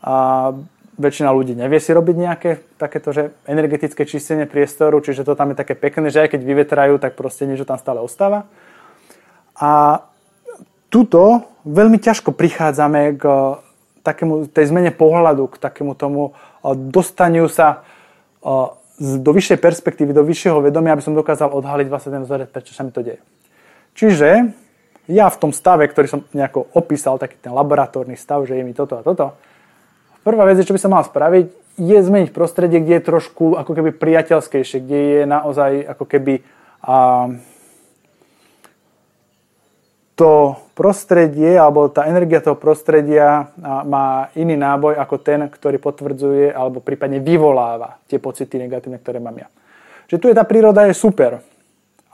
A 0.00 0.14
väčšina 0.94 1.28
ľudí 1.34 1.58
nevie 1.58 1.82
si 1.82 1.90
robiť 1.90 2.16
nejaké 2.16 2.50
takéto 2.78 3.10
že 3.10 3.34
energetické 3.44 4.06
čistenie 4.06 4.46
priestoru, 4.46 5.02
čiže 5.02 5.26
to 5.26 5.34
tam 5.34 5.52
je 5.52 5.60
také 5.60 5.74
pekné, 5.74 6.08
že 6.08 6.24
aj 6.24 6.38
keď 6.38 6.40
vyvetrajú, 6.40 7.02
tak 7.02 7.18
proste 7.18 7.44
niečo 7.44 7.66
tam 7.66 7.76
stále 7.76 7.98
ostáva. 7.98 8.46
A 9.58 10.02
tuto 10.88 11.50
veľmi 11.66 11.98
ťažko 11.98 12.30
prichádzame 12.32 13.18
k 13.18 13.24
takému, 14.06 14.46
tej 14.48 14.70
zmene 14.70 14.94
pohľadu, 14.94 15.50
k 15.50 15.56
takému 15.58 15.98
tomu 15.98 16.38
dostaniu 16.62 17.50
sa 17.50 17.82
do 19.00 19.30
vyššej 19.34 19.58
perspektívy, 19.58 20.14
do 20.14 20.22
vyššieho 20.22 20.62
vedomia, 20.62 20.94
aby 20.94 21.02
som 21.02 21.18
dokázal 21.18 21.50
odhaliť 21.50 21.86
vlastne 21.90 22.14
ten 22.14 22.22
vzorec, 22.22 22.48
prečo 22.54 22.76
sa 22.76 22.86
mi 22.86 22.94
to 22.94 23.02
deje. 23.02 23.18
Čiže 23.94 24.54
ja 25.10 25.26
v 25.28 25.40
tom 25.40 25.50
stave, 25.50 25.86
ktorý 25.90 26.06
som 26.06 26.20
nejako 26.30 26.70
opísal, 26.78 27.18
taký 27.18 27.36
ten 27.42 27.50
laboratórny 27.50 28.14
stav, 28.14 28.46
že 28.46 28.54
je 28.54 28.62
mi 28.62 28.72
toto 28.72 28.98
a 28.98 29.02
toto, 29.02 29.34
Prvá 30.24 30.48
vec, 30.48 30.64
čo 30.64 30.72
by 30.72 30.80
sa 30.80 30.88
mal 30.88 31.04
spraviť, 31.04 31.76
je 31.76 31.98
zmeniť 32.00 32.32
prostredie, 32.32 32.80
kde 32.80 32.96
je 32.96 33.08
trošku 33.12 33.60
ako 33.60 33.76
keby 33.76 33.92
priateľskejšie, 33.92 34.80
kde 34.80 35.00
je 35.04 35.22
naozaj 35.28 35.84
ako 35.84 36.04
keby 36.08 36.40
a, 36.80 37.28
to 40.14 40.54
prostredie 40.78 41.58
alebo 41.58 41.90
tá 41.90 42.06
energia 42.06 42.38
toho 42.38 42.54
prostredia 42.54 43.50
má 43.86 44.30
iný 44.38 44.54
náboj 44.54 44.94
ako 44.94 45.16
ten, 45.18 45.46
ktorý 45.50 45.82
potvrdzuje 45.82 46.54
alebo 46.54 46.78
prípadne 46.78 47.18
vyvoláva 47.18 47.98
tie 48.06 48.22
pocity 48.22 48.62
negatívne, 48.62 49.02
ktoré 49.02 49.18
mám 49.18 49.34
ja. 49.42 49.48
Že 50.06 50.16
tu 50.22 50.24
je 50.30 50.38
tá 50.38 50.46
príroda 50.46 50.86
je 50.86 50.94
super, 50.94 51.42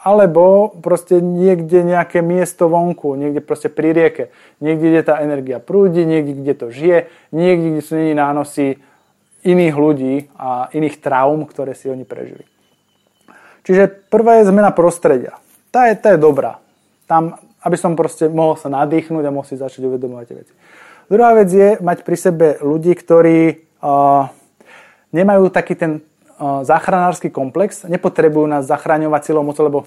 alebo 0.00 0.72
proste 0.80 1.20
niekde 1.20 1.84
nejaké 1.84 2.24
miesto 2.24 2.72
vonku, 2.72 3.20
niekde 3.20 3.44
proste 3.44 3.68
pri 3.68 3.92
rieke, 3.92 4.24
niekde, 4.64 4.96
kde 4.96 5.02
tá 5.04 5.20
energia 5.20 5.60
prúdi, 5.60 6.08
niekde, 6.08 6.40
kde 6.40 6.54
to 6.56 6.66
žije, 6.72 6.98
niekde, 7.36 7.76
kde 7.76 7.82
sú 7.84 8.00
není 8.00 8.16
nánosy 8.16 8.80
iných 9.44 9.76
ľudí 9.76 10.14
a 10.40 10.72
iných 10.72 11.04
traum, 11.04 11.44
ktoré 11.44 11.76
si 11.76 11.92
oni 11.92 12.08
prežili. 12.08 12.48
Čiže 13.68 14.08
prvá 14.08 14.40
je 14.40 14.48
zmena 14.48 14.72
prostredia. 14.72 15.36
Tá 15.68 15.92
je, 15.92 16.00
tá 16.00 16.16
je 16.16 16.20
dobrá. 16.20 16.64
Tam, 17.04 17.36
aby 17.64 17.76
som 17.76 17.96
proste 17.96 18.28
mohol 18.28 18.56
sa 18.56 18.72
nadýchnuť 18.72 19.22
a 19.24 19.34
mohol 19.34 19.46
si 19.46 19.60
začať 19.60 19.84
uvedomovať 19.84 20.24
tie 20.26 20.36
veci. 20.40 20.52
Druhá 21.10 21.34
vec 21.34 21.50
je 21.50 21.68
mať 21.82 22.06
pri 22.06 22.16
sebe 22.16 22.46
ľudí, 22.62 22.94
ktorí 22.94 23.38
uh, 23.82 24.30
nemajú 25.10 25.50
taký 25.50 25.74
ten 25.74 25.92
záchranársky 26.40 27.28
komplex, 27.28 27.84
nepotrebujú 27.84 28.48
nás 28.48 28.64
zachraňovať 28.64 29.22
silou 29.28 29.44
moci, 29.44 29.60
lebo 29.60 29.84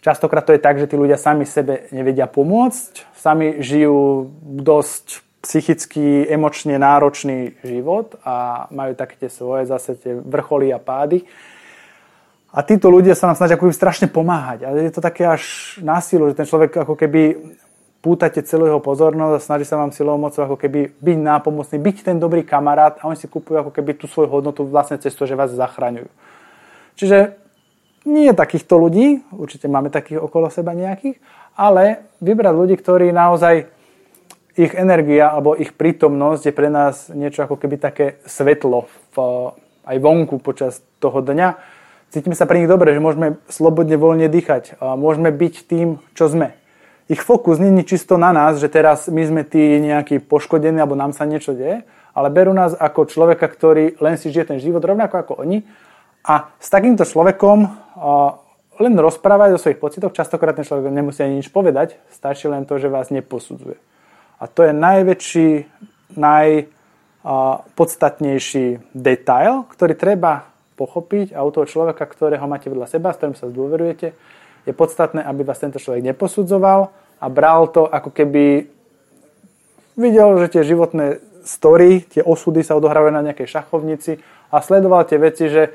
častokrát 0.00 0.40
to 0.40 0.56
je 0.56 0.64
tak, 0.64 0.80
že 0.80 0.88
tí 0.88 0.96
ľudia 0.96 1.20
sami 1.20 1.44
sebe 1.44 1.84
nevedia 1.92 2.24
pomôcť, 2.24 3.12
sami 3.12 3.60
žijú 3.60 4.32
dosť 4.40 5.20
psychicky, 5.44 6.24
emočne 6.30 6.78
náročný 6.80 7.58
život 7.66 8.16
a 8.24 8.66
majú 8.72 8.96
také 8.96 9.20
tie 9.20 9.30
svoje 9.30 9.68
zase 9.68 9.98
tie 9.98 10.16
vrcholy 10.16 10.72
a 10.72 10.80
pády. 10.80 11.28
A 12.52 12.60
títo 12.60 12.92
ľudia 12.92 13.16
sa 13.16 13.32
nám 13.32 13.40
snažia 13.40 13.56
ako 13.56 13.72
strašne 13.72 14.12
pomáhať. 14.12 14.68
Ale 14.68 14.84
je 14.84 14.92
to 14.92 15.00
také 15.00 15.24
až 15.24 15.42
násilu, 15.80 16.28
že 16.28 16.36
ten 16.36 16.44
človek 16.44 16.84
ako 16.84 16.94
keby 17.00 17.40
pútate 18.04 18.42
celú 18.42 18.66
jeho 18.66 18.82
pozornosť 18.82 19.34
a 19.38 19.46
snaží 19.46 19.64
sa 19.64 19.78
vám 19.78 19.94
silou 19.94 20.18
mocou 20.18 20.42
ako 20.42 20.58
keby 20.58 20.90
byť 20.98 21.18
nápomocný, 21.22 21.78
byť 21.78 21.96
ten 22.02 22.16
dobrý 22.18 22.42
kamarát 22.42 22.98
a 22.98 23.06
oni 23.06 23.16
si 23.16 23.30
kúpujú 23.30 23.62
ako 23.62 23.70
keby 23.70 23.94
tú 23.94 24.10
svoju 24.10 24.28
hodnotu 24.28 24.66
vlastne 24.66 24.98
cez 24.98 25.14
to, 25.14 25.22
že 25.22 25.38
vás 25.38 25.54
zachraňujú. 25.54 26.10
Čiže 26.98 27.38
nie 28.02 28.34
takýchto 28.34 28.74
ľudí, 28.74 29.22
určite 29.30 29.70
máme 29.70 29.88
takých 29.94 30.18
okolo 30.18 30.50
seba 30.50 30.74
nejakých, 30.74 31.22
ale 31.54 32.10
vybrať 32.18 32.54
ľudí, 32.58 32.74
ktorí 32.74 33.14
naozaj 33.14 33.70
ich 34.58 34.74
energia 34.74 35.32
alebo 35.32 35.56
ich 35.56 35.72
prítomnosť 35.72 36.42
je 36.50 36.52
pre 36.52 36.68
nás 36.68 37.08
niečo 37.14 37.46
ako 37.46 37.56
keby 37.56 37.80
také 37.80 38.20
svetlo 38.26 38.90
v, 39.14 39.16
aj 39.86 39.96
vonku 40.02 40.42
počas 40.42 40.82
toho 40.98 41.22
dňa. 41.22 41.80
Cítime 42.12 42.36
sa 42.36 42.44
pre 42.44 42.60
nich 42.60 42.68
dobre, 42.68 42.92
že 42.92 43.00
môžeme 43.00 43.40
slobodne, 43.48 43.96
voľne 43.96 44.28
dýchať. 44.28 44.76
Môžeme 44.78 45.32
byť 45.32 45.54
tým, 45.64 45.96
čo 46.12 46.28
sme 46.28 46.52
ich 47.12 47.20
fokus 47.20 47.60
není 47.60 47.84
čisto 47.84 48.16
na 48.16 48.32
nás, 48.32 48.56
že 48.56 48.72
teraz 48.72 49.12
my 49.12 49.20
sme 49.26 49.44
tí 49.44 49.76
nejakí 49.84 50.18
poškodení 50.24 50.80
alebo 50.80 50.96
nám 50.96 51.12
sa 51.12 51.28
niečo 51.28 51.52
deje, 51.52 51.84
ale 52.16 52.32
berú 52.32 52.56
nás 52.56 52.72
ako 52.72 53.04
človeka, 53.04 53.44
ktorý 53.48 54.00
len 54.00 54.16
si 54.16 54.32
žije 54.32 54.44
ten 54.54 54.60
život 54.62 54.80
rovnako 54.80 55.18
ako 55.20 55.34
oni 55.44 55.60
a 56.24 56.48
s 56.56 56.72
takýmto 56.72 57.04
človekom 57.04 57.68
len 58.80 58.96
rozprávať 58.96 59.52
o 59.52 59.60
svojich 59.60 59.76
pocitoch, 59.76 60.16
častokrát 60.16 60.56
ten 60.56 60.64
človek 60.64 60.88
nemusí 60.88 61.20
ani 61.20 61.44
nič 61.44 61.52
povedať, 61.52 62.00
stačí 62.08 62.48
len 62.48 62.64
to, 62.64 62.80
že 62.80 62.88
vás 62.88 63.12
neposudzuje. 63.12 63.76
A 64.40 64.48
to 64.48 64.64
je 64.64 64.72
najväčší, 64.72 65.68
najpodstatnejší 66.16 68.80
detail, 68.96 69.68
ktorý 69.68 69.94
treba 69.94 70.51
pochopiť 70.82 71.30
a 71.30 71.46
u 71.46 71.50
toho 71.54 71.70
človeka, 71.70 72.02
ktorého 72.02 72.42
máte 72.50 72.66
vedľa 72.66 72.90
seba, 72.90 73.14
s 73.14 73.22
ktorým 73.22 73.38
sa 73.38 73.46
zdôverujete, 73.46 74.10
je 74.66 74.72
podstatné, 74.74 75.22
aby 75.22 75.46
vás 75.46 75.62
tento 75.62 75.78
človek 75.78 76.02
neposudzoval 76.02 76.90
a 77.22 77.26
bral 77.30 77.70
to 77.70 77.86
ako 77.86 78.10
keby 78.10 78.66
videl, 79.94 80.34
že 80.42 80.58
tie 80.58 80.66
životné 80.66 81.22
story, 81.46 82.02
tie 82.02 82.22
osudy 82.22 82.66
sa 82.66 82.78
odohrávajú 82.78 83.14
na 83.14 83.26
nejakej 83.30 83.46
šachovnici 83.46 84.18
a 84.50 84.58
sledoval 84.62 85.06
tie 85.06 85.18
veci, 85.18 85.46
že 85.46 85.74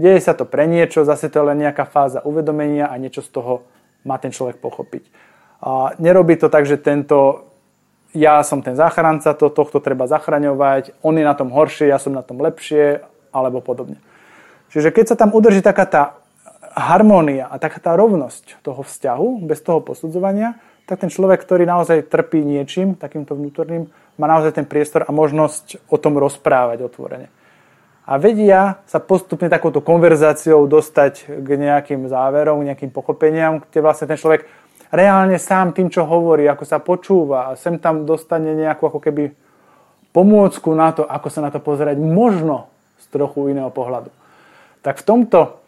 deje 0.00 0.20
sa 0.20 0.32
to 0.32 0.48
pre 0.48 0.64
niečo, 0.68 1.04
zase 1.04 1.28
to 1.28 1.40
je 1.40 1.48
len 1.52 1.60
nejaká 1.60 1.84
fáza 1.88 2.24
uvedomenia 2.24 2.88
a 2.88 2.96
niečo 3.00 3.24
z 3.24 3.32
toho 3.32 3.64
má 4.04 4.16
ten 4.20 4.32
človek 4.32 4.60
pochopiť. 4.60 5.04
A 5.64 5.96
nerobí 5.96 6.36
to 6.36 6.52
tak, 6.52 6.68
že 6.68 6.76
tento 6.76 7.48
ja 8.16 8.40
som 8.40 8.64
ten 8.64 8.72
záchranca, 8.72 9.36
to, 9.36 9.52
tohto 9.52 9.80
treba 9.80 10.08
zachraňovať, 10.08 10.96
on 11.04 11.20
je 11.20 11.24
na 11.24 11.36
tom 11.36 11.52
horšie, 11.52 11.92
ja 11.92 12.00
som 12.00 12.16
na 12.16 12.24
tom 12.24 12.40
lepšie, 12.40 13.04
alebo 13.28 13.60
podobne. 13.60 14.00
Čiže 14.70 14.90
keď 14.90 15.04
sa 15.14 15.16
tam 15.16 15.32
udrží 15.32 15.62
taká 15.62 15.84
tá 15.86 16.02
harmónia 16.76 17.48
a 17.48 17.56
taká 17.56 17.80
tá 17.80 17.96
rovnosť 17.96 18.60
toho 18.60 18.84
vzťahu, 18.84 19.48
bez 19.48 19.64
toho 19.64 19.80
posudzovania, 19.80 20.60
tak 20.86 21.02
ten 21.02 21.10
človek, 21.10 21.42
ktorý 21.42 21.66
naozaj 21.66 22.06
trpí 22.06 22.44
niečím, 22.46 22.94
takýmto 22.94 23.34
vnútorným, 23.34 23.90
má 24.16 24.26
naozaj 24.28 24.60
ten 24.60 24.66
priestor 24.68 25.02
a 25.08 25.10
možnosť 25.10 25.90
o 25.90 25.96
tom 25.98 26.20
rozprávať 26.20 26.84
otvorene. 26.86 27.28
A 28.06 28.22
vedia 28.22 28.78
sa 28.86 29.02
postupne 29.02 29.50
takouto 29.50 29.82
konverzáciou 29.82 30.70
dostať 30.70 31.42
k 31.42 31.48
nejakým 31.58 32.06
záverom, 32.06 32.62
k 32.62 32.68
nejakým 32.70 32.90
pochopeniam, 32.94 33.58
kde 33.66 33.82
vlastne 33.82 34.06
ten 34.06 34.14
človek 34.14 34.46
reálne 34.94 35.42
sám 35.42 35.74
tým, 35.74 35.90
čo 35.90 36.06
hovorí, 36.06 36.46
ako 36.46 36.62
sa 36.62 36.78
počúva 36.78 37.50
a 37.50 37.58
sem 37.58 37.82
tam 37.82 38.06
dostane 38.06 38.54
nejakú 38.54 38.86
ako 38.86 39.02
keby 39.02 39.34
pomôcku 40.14 40.70
na 40.70 40.94
to, 40.94 41.02
ako 41.02 41.28
sa 41.34 41.42
na 41.42 41.50
to 41.50 41.58
pozerať 41.58 41.98
možno 41.98 42.70
z 43.02 43.04
trochu 43.10 43.50
iného 43.50 43.74
pohľadu. 43.74 44.14
Tak 44.86 45.02
v 45.02 45.06
tomto 45.06 45.58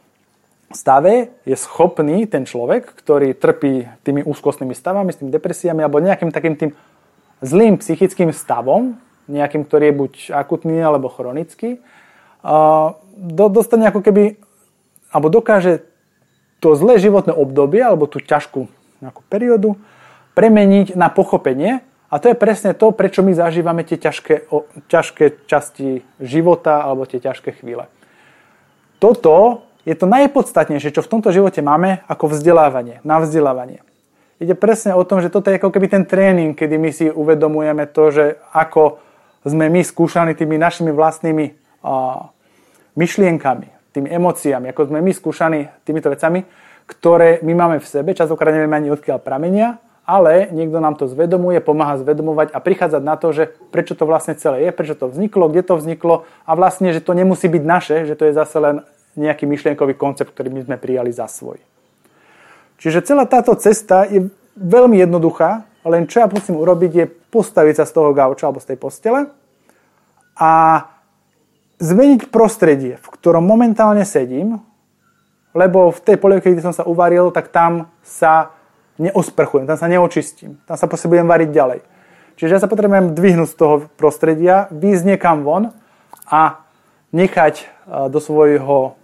stave 0.71 1.35
je 1.43 1.59
schopný 1.59 2.31
ten 2.31 2.47
človek, 2.47 2.87
ktorý 2.95 3.35
trpí 3.35 3.91
tými 4.07 4.23
úzkostnými 4.23 4.79
stavami, 4.79 5.11
s 5.11 5.19
tými 5.19 5.35
depresiami 5.35 5.83
alebo 5.83 5.99
nejakým 5.99 6.31
takým 6.31 6.55
tým 6.55 6.71
zlým 7.43 7.83
psychickým 7.83 8.31
stavom, 8.31 8.95
nejakým, 9.27 9.67
ktorý 9.67 9.91
je 9.91 9.99
buď 9.99 10.13
akutný 10.39 10.79
alebo 10.79 11.11
chronický, 11.11 11.83
dostane 13.51 13.91
ako 13.91 14.07
keby, 14.07 14.39
alebo 15.11 15.27
dokáže 15.35 15.83
to 16.63 16.79
zlé 16.79 17.03
životné 17.03 17.35
obdobie 17.35 17.83
alebo 17.83 18.07
tú 18.07 18.23
ťažkú 18.23 18.71
nejakú 19.03 19.23
periódu 19.27 19.75
premeniť 20.39 20.95
na 20.95 21.11
pochopenie 21.11 21.83
a 22.07 22.23
to 22.23 22.31
je 22.31 22.39
presne 22.39 22.71
to, 22.71 22.95
prečo 22.95 23.27
my 23.27 23.35
zažívame 23.35 23.83
tie 23.83 23.99
ťažké, 23.99 24.47
ťažké 24.87 25.51
časti 25.51 26.07
života 26.23 26.87
alebo 26.87 27.03
tie 27.03 27.19
ťažké 27.19 27.59
chvíle. 27.59 27.91
Toto 28.99 29.67
je 29.87 29.95
to 29.95 30.05
najpodstatnejšie, 30.05 30.93
čo 30.93 31.03
v 31.07 31.11
tomto 31.11 31.33
živote 31.33 31.65
máme 31.65 32.05
ako 32.11 32.35
vzdelávanie, 32.35 33.01
na 33.07 33.23
vzdelávanie. 33.23 33.81
Ide 34.39 34.55
presne 34.55 34.95
o 34.95 35.03
tom, 35.03 35.19
že 35.19 35.33
toto 35.33 35.51
je 35.51 35.59
ako 35.59 35.75
keby 35.75 35.87
ten 35.91 36.05
tréning, 36.07 36.55
kedy 36.55 36.79
my 36.79 36.91
si 36.95 37.11
uvedomujeme 37.11 37.91
to, 37.91 38.15
že 38.15 38.25
ako 38.55 39.03
sme 39.43 39.67
my 39.67 39.81
skúšaní 39.83 40.37
tými 40.39 40.61
našimi 40.61 40.95
vlastnými 40.95 41.47
uh, 41.83 42.31
myšlienkami, 42.95 43.95
tými 43.95 44.09
emóciami, 44.13 44.71
ako 44.71 44.93
sme 44.93 44.99
my 45.03 45.11
skúšaní 45.11 45.61
týmito 45.83 46.13
vecami, 46.13 46.45
ktoré 46.87 47.43
my 47.43 47.53
máme 47.55 47.77
v 47.83 47.87
sebe, 47.87 48.15
častokrát 48.15 48.55
nevieme 48.55 48.79
ani 48.79 48.95
odkiaľ 48.95 49.19
pramenia, 49.25 49.81
ale 50.09 50.49
niekto 50.57 50.81
nám 50.81 50.97
to 50.97 51.05
zvedomuje, 51.05 51.61
pomáha 51.61 52.01
zvedomovať 52.01 52.57
a 52.57 52.65
prichádzať 52.65 53.03
na 53.05 53.21
to, 53.21 53.29
že 53.37 53.53
prečo 53.69 53.93
to 53.93 54.09
vlastne 54.09 54.33
celé 54.41 54.65
je, 54.65 54.71
prečo 54.73 54.97
to 54.97 55.13
vzniklo, 55.13 55.53
kde 55.53 55.69
to 55.69 55.77
vzniklo 55.77 56.25
a 56.49 56.51
vlastne, 56.57 56.97
že 56.97 57.05
to 57.05 57.13
nemusí 57.13 57.45
byť 57.45 57.65
naše, 57.69 57.97
že 58.09 58.17
to 58.17 58.25
je 58.25 58.33
zase 58.33 58.57
len 58.57 58.81
nejaký 59.21 59.45
myšlienkový 59.45 59.93
koncept, 60.01 60.33
ktorý 60.33 60.49
my 60.49 60.65
sme 60.65 60.77
prijali 60.81 61.13
za 61.13 61.29
svoj. 61.29 61.61
Čiže 62.81 63.05
celá 63.05 63.29
táto 63.29 63.53
cesta 63.61 64.09
je 64.09 64.33
veľmi 64.57 64.97
jednoduchá, 64.97 65.69
len 65.85 66.09
čo 66.09 66.25
ja 66.25 66.27
musím 66.33 66.57
urobiť 66.57 66.93
je 66.97 67.07
postaviť 67.29 67.75
sa 67.77 67.85
z 67.85 67.93
toho 67.93 68.17
gauča 68.17 68.49
alebo 68.49 68.65
z 68.65 68.73
tej 68.73 68.79
postele 68.81 69.21
a 70.41 70.53
zmeniť 71.85 72.33
prostredie, 72.33 72.97
v 72.97 73.09
ktorom 73.13 73.45
momentálne 73.45 74.09
sedím, 74.09 74.65
lebo 75.53 75.93
v 75.93 76.01
tej 76.01 76.17
polievke, 76.17 76.49
kde 76.49 76.65
som 76.65 76.73
sa 76.73 76.89
uvaril, 76.89 77.29
tak 77.29 77.53
tam 77.53 77.93
sa 78.01 78.57
neosprchujem, 78.99 79.67
tam 79.67 79.79
sa 79.79 79.87
neočistím, 79.87 80.59
tam 80.67 80.77
sa 80.77 80.87
budem 80.87 81.27
variť 81.27 81.51
ďalej. 81.55 81.81
Čiže 82.39 82.55
ja 82.55 82.63
sa 82.63 82.71
potrebujem 82.71 83.19
dvihnúť 83.19 83.51
z 83.51 83.57
toho 83.59 83.75
prostredia, 83.99 84.71
výjsť 84.71 85.05
niekam 85.07 85.43
von 85.43 85.75
a 86.31 86.63
nechať 87.11 87.55
e, 87.59 87.65
do 88.15 88.23
svojho 88.23 88.95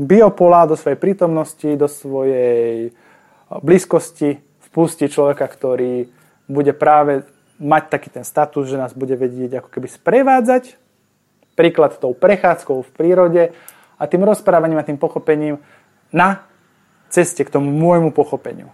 biopola, 0.00 0.64
do 0.64 0.72
svojej 0.72 0.96
prítomnosti, 0.96 1.68
do 1.76 1.84
svojej 1.84 2.88
e, 2.88 2.90
blízkosti 3.60 4.40
vpustiť 4.72 5.08
človeka, 5.12 5.44
ktorý 5.44 6.08
bude 6.48 6.72
práve 6.72 7.28
mať 7.60 7.82
taký 7.92 8.08
ten 8.08 8.24
status, 8.24 8.70
že 8.70 8.80
nás 8.80 8.96
bude 8.96 9.12
vedieť 9.18 9.60
ako 9.60 9.68
keby 9.68 9.88
sprevádzať, 9.92 10.78
príklad 11.58 11.98
tou 12.00 12.14
prechádzkou 12.14 12.86
v 12.86 12.90
prírode 12.94 13.42
a 13.98 14.02
tým 14.06 14.22
rozprávaním 14.22 14.78
a 14.78 14.86
tým 14.86 14.96
pochopením 14.96 15.58
na 16.14 16.46
ceste 17.10 17.42
k 17.42 17.52
tomu 17.52 17.74
môjmu 17.74 18.14
pochopeniu. 18.14 18.70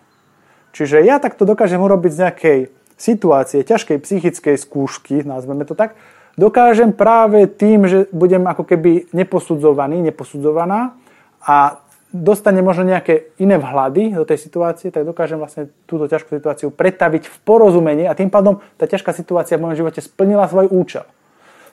Čiže 0.75 1.07
ja 1.07 1.23
takto 1.23 1.47
dokážem 1.47 1.79
urobiť 1.79 2.11
z 2.11 2.21
nejakej 2.27 2.59
situácie, 2.99 3.63
ťažkej 3.63 4.03
psychickej 4.03 4.57
skúšky, 4.59 5.23
nazveme 5.23 5.63
to 5.63 5.79
tak, 5.79 5.95
dokážem 6.35 6.91
práve 6.91 7.47
tým, 7.47 7.87
že 7.87 8.11
budem 8.11 8.43
ako 8.43 8.67
keby 8.67 9.15
neposudzovaný, 9.15 10.03
neposudzovaná 10.03 10.99
a 11.47 11.79
dostane 12.15 12.63
možno 12.63 12.87
nejaké 12.87 13.35
iné 13.43 13.59
vhľady 13.59 14.15
do 14.15 14.27
tej 14.27 14.39
situácie, 14.39 14.91
tak 14.91 15.07
dokážem 15.07 15.39
vlastne 15.39 15.71
túto 15.87 16.07
ťažkú 16.07 16.39
situáciu 16.39 16.71
pretaviť 16.71 17.27
v 17.27 17.37
porozumenie 17.43 18.07
a 18.07 18.15
tým 18.19 18.31
pádom 18.31 18.63
tá 18.79 18.87
ťažká 18.87 19.11
situácia 19.15 19.59
v 19.59 19.67
mojom 19.67 19.87
živote 19.87 20.03
splnila 20.03 20.47
svoj 20.47 20.71
účel. 20.71 21.07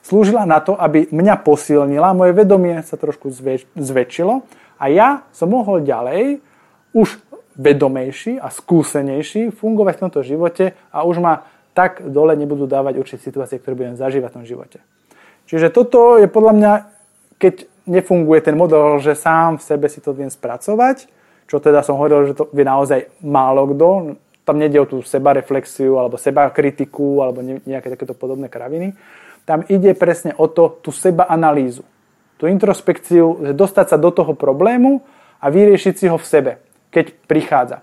Slúžila 0.02 0.42
na 0.42 0.58
to, 0.58 0.74
aby 0.74 1.06
mňa 1.14 1.46
posilnila, 1.46 2.10
moje 2.14 2.34
vedomie 2.34 2.82
sa 2.82 2.98
trošku 2.98 3.30
zväč- 3.30 3.70
zväčšilo 3.78 4.42
a 4.82 4.84
ja 4.90 5.22
som 5.30 5.50
mohol 5.50 5.86
ďalej 5.86 6.42
už 6.90 7.31
vedomejší 7.56 8.40
a 8.40 8.48
skúsenejší 8.48 9.52
fungovať 9.52 9.94
v 9.96 10.02
tomto 10.08 10.20
živote 10.24 10.64
a 10.92 11.04
už 11.04 11.20
ma 11.20 11.44
tak 11.72 12.04
dole 12.04 12.36
nebudú 12.36 12.68
dávať 12.68 13.00
určité 13.00 13.20
situácie, 13.20 13.56
ktoré 13.60 13.76
budem 13.76 13.96
zažívať 13.96 14.28
v 14.32 14.36
tom 14.36 14.44
živote. 14.44 14.78
Čiže 15.48 15.72
toto 15.72 16.20
je 16.20 16.28
podľa 16.28 16.52
mňa, 16.52 16.72
keď 17.40 17.54
nefunguje 17.88 18.40
ten 18.44 18.56
model, 18.56 19.00
že 19.02 19.18
sám 19.18 19.58
v 19.58 19.66
sebe 19.66 19.86
si 19.88 20.00
to 20.00 20.12
viem 20.12 20.28
spracovať, 20.28 21.08
čo 21.48 21.58
teda 21.58 21.84
som 21.84 21.98
hovoril, 21.98 22.32
že 22.32 22.38
to 22.38 22.48
vie 22.54 22.64
naozaj 22.64 23.08
málo 23.20 23.68
kto, 23.74 24.16
tam 24.42 24.58
nejde 24.58 24.78
o 24.82 24.86
tú 24.88 24.98
seba 25.06 25.32
reflexiu 25.36 25.98
alebo 25.98 26.18
seba 26.18 26.50
kritiku 26.50 27.22
alebo 27.22 27.42
nejaké 27.42 27.94
takéto 27.94 28.14
podobné 28.14 28.50
kraviny. 28.50 28.94
Tam 29.42 29.66
ide 29.66 29.94
presne 29.94 30.34
o 30.38 30.46
to, 30.46 30.78
tú 30.82 30.94
seba 30.94 31.26
analýzu, 31.26 31.82
tú 32.38 32.46
introspekciu, 32.46 33.54
dostať 33.54 33.94
sa 33.94 33.96
do 33.98 34.10
toho 34.14 34.34
problému 34.34 35.02
a 35.42 35.46
vyriešiť 35.50 35.94
si 35.98 36.06
ho 36.06 36.18
v 36.18 36.26
sebe, 36.26 36.52
keď 36.92 37.16
prichádza. 37.26 37.80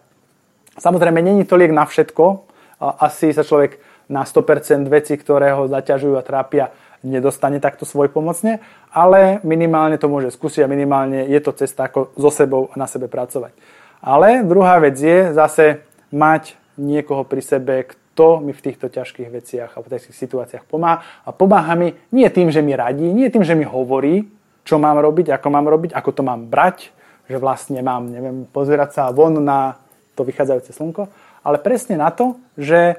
Samozrejme, 0.78 1.19
není 1.19 1.43
to 1.43 1.58
liek 1.58 1.74
na 1.74 1.84
všetko. 1.84 2.45
Asi 2.80 3.34
sa 3.36 3.43
človek 3.43 3.82
na 4.08 4.24
100% 4.24 4.88
veci, 4.88 5.19
ktoré 5.19 5.52
ho 5.52 5.67
zaťažujú 5.67 6.15
a 6.15 6.24
trápia, 6.24 6.72
nedostane 7.04 7.63
takto 7.63 7.88
svoj 7.88 8.12
pomocne, 8.12 8.60
ale 8.91 9.39
minimálne 9.48 9.95
to 9.95 10.12
môže 10.12 10.36
skúsiť 10.36 10.67
a 10.67 10.72
minimálne 10.72 11.28
je 11.32 11.39
to 11.39 11.56
cesta, 11.56 11.88
ako 11.88 12.12
so 12.15 12.32
sebou 12.32 12.72
na 12.76 12.88
sebe 12.91 13.08
pracovať. 13.08 13.56
Ale 14.00 14.43
druhá 14.43 14.80
vec 14.80 15.00
je 15.00 15.32
zase 15.32 15.84
mať 16.12 16.56
niekoho 16.80 17.28
pri 17.28 17.41
sebe, 17.43 17.76
kto 17.88 18.39
mi 18.43 18.52
v 18.52 18.63
týchto 18.63 18.88
ťažkých 18.91 19.30
veciach 19.32 19.72
a 19.76 19.84
v 19.84 19.91
týchto 19.91 20.15
situáciách 20.15 20.67
pomáha. 20.67 21.04
A 21.24 21.32
pomáha 21.32 21.76
mi 21.76 21.95
nie 22.12 22.28
tým, 22.32 22.52
že 22.52 22.63
mi 22.63 22.76
radí, 22.76 23.08
nie 23.08 23.28
tým, 23.32 23.43
že 23.43 23.56
mi 23.56 23.63
hovorí, 23.63 24.28
čo 24.63 24.80
mám 24.80 25.00
robiť, 25.00 25.36
ako 25.36 25.48
mám 25.52 25.67
robiť, 25.67 25.91
ako 25.95 26.10
to 26.12 26.22
mám 26.24 26.48
brať, 26.48 26.91
že 27.29 27.37
vlastne 27.37 27.79
mám, 27.85 28.09
neviem, 28.09 28.49
pozerať 28.49 28.89
sa 28.97 29.13
von 29.13 29.37
na 29.37 29.77
to 30.17 30.25
vychádzajúce 30.25 30.73
slnko, 30.73 31.07
ale 31.45 31.61
presne 31.61 31.95
na 31.95 32.09
to, 32.09 32.41
že 32.57 32.97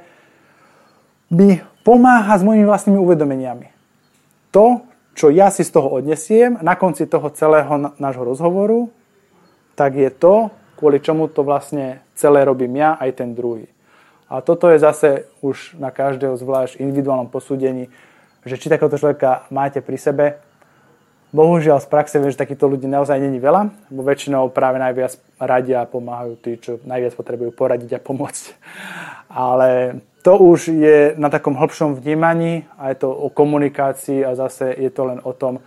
mi 1.34 1.58
pomáha 1.82 2.38
s 2.38 2.46
mojimi 2.46 2.64
vlastnými 2.64 2.96
uvedomeniami 2.96 3.80
to, 4.50 4.82
čo 5.14 5.30
ja 5.30 5.50
si 5.50 5.62
z 5.66 5.70
toho 5.74 5.90
odnesiem 5.90 6.58
na 6.62 6.74
konci 6.74 7.06
toho 7.06 7.30
celého 7.34 7.94
nášho 7.98 8.22
rozhovoru, 8.26 8.90
tak 9.74 9.96
je 9.96 10.10
to, 10.10 10.50
kvôli 10.78 10.98
čomu 11.02 11.30
to 11.30 11.46
vlastne 11.46 12.02
celé 12.14 12.42
robím 12.44 12.78
ja 12.78 12.98
aj 12.98 13.10
ten 13.22 13.34
druhý. 13.34 13.66
A 14.30 14.42
toto 14.42 14.70
je 14.70 14.78
zase 14.78 15.26
už 15.42 15.74
na 15.78 15.90
každého 15.90 16.38
zvlášť 16.38 16.78
individuálnom 16.78 17.26
posúdení, 17.26 17.90
že 18.46 18.54
či 18.54 18.70
takéhoto 18.70 18.94
človeka 18.94 19.50
máte 19.50 19.82
pri 19.82 19.98
sebe. 19.98 20.24
Bohužiaľ 21.30 21.78
z 21.78 21.86
praxe 21.86 22.18
viem, 22.18 22.34
že 22.34 22.42
takýchto 22.42 22.66
ľudí 22.66 22.90
naozaj 22.90 23.22
není 23.22 23.38
veľa, 23.38 23.70
bo 23.86 24.02
väčšinou 24.02 24.50
práve 24.50 24.82
najviac 24.82 25.14
radia 25.38 25.86
a 25.86 25.90
pomáhajú 25.90 26.34
tí, 26.42 26.58
čo 26.58 26.82
najviac 26.82 27.14
potrebujú 27.14 27.54
poradiť 27.54 27.96
a 27.96 28.02
pomôcť. 28.02 28.44
Ale 29.30 30.02
to 30.26 30.34
už 30.34 30.74
je 30.74 31.14
na 31.14 31.30
takom 31.30 31.54
hĺbšom 31.54 32.02
vnímaní 32.02 32.66
a 32.74 32.90
je 32.90 33.06
to 33.06 33.14
o 33.14 33.30
komunikácii 33.30 34.26
a 34.26 34.34
zase 34.34 34.74
je 34.74 34.90
to 34.90 35.06
len 35.06 35.22
o 35.22 35.30
tom 35.30 35.62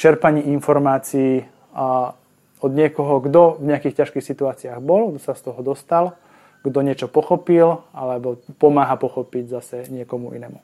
čerpaní 0.00 0.48
informácií 0.48 1.44
a 1.76 2.16
od 2.64 2.72
niekoho, 2.72 3.20
kto 3.20 3.60
v 3.60 3.68
nejakých 3.68 4.00
ťažkých 4.00 4.24
situáciách 4.24 4.80
bol, 4.80 5.12
kto 5.12 5.20
sa 5.20 5.36
z 5.36 5.52
toho 5.52 5.60
dostal, 5.60 6.16
kto 6.64 6.78
niečo 6.80 7.10
pochopil 7.10 7.84
alebo 7.92 8.40
pomáha 8.56 8.96
pochopiť 8.96 9.44
zase 9.60 9.76
niekomu 9.92 10.32
inému. 10.32 10.56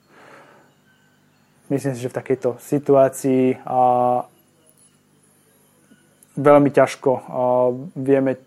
Myslím 1.68 1.92
si, 1.92 2.00
že 2.00 2.08
v 2.08 2.18
takejto 2.22 2.56
situácii 2.64 3.60
a, 3.66 4.24
veľmi 6.38 6.70
ťažko 6.70 7.10
vieme 7.98 8.38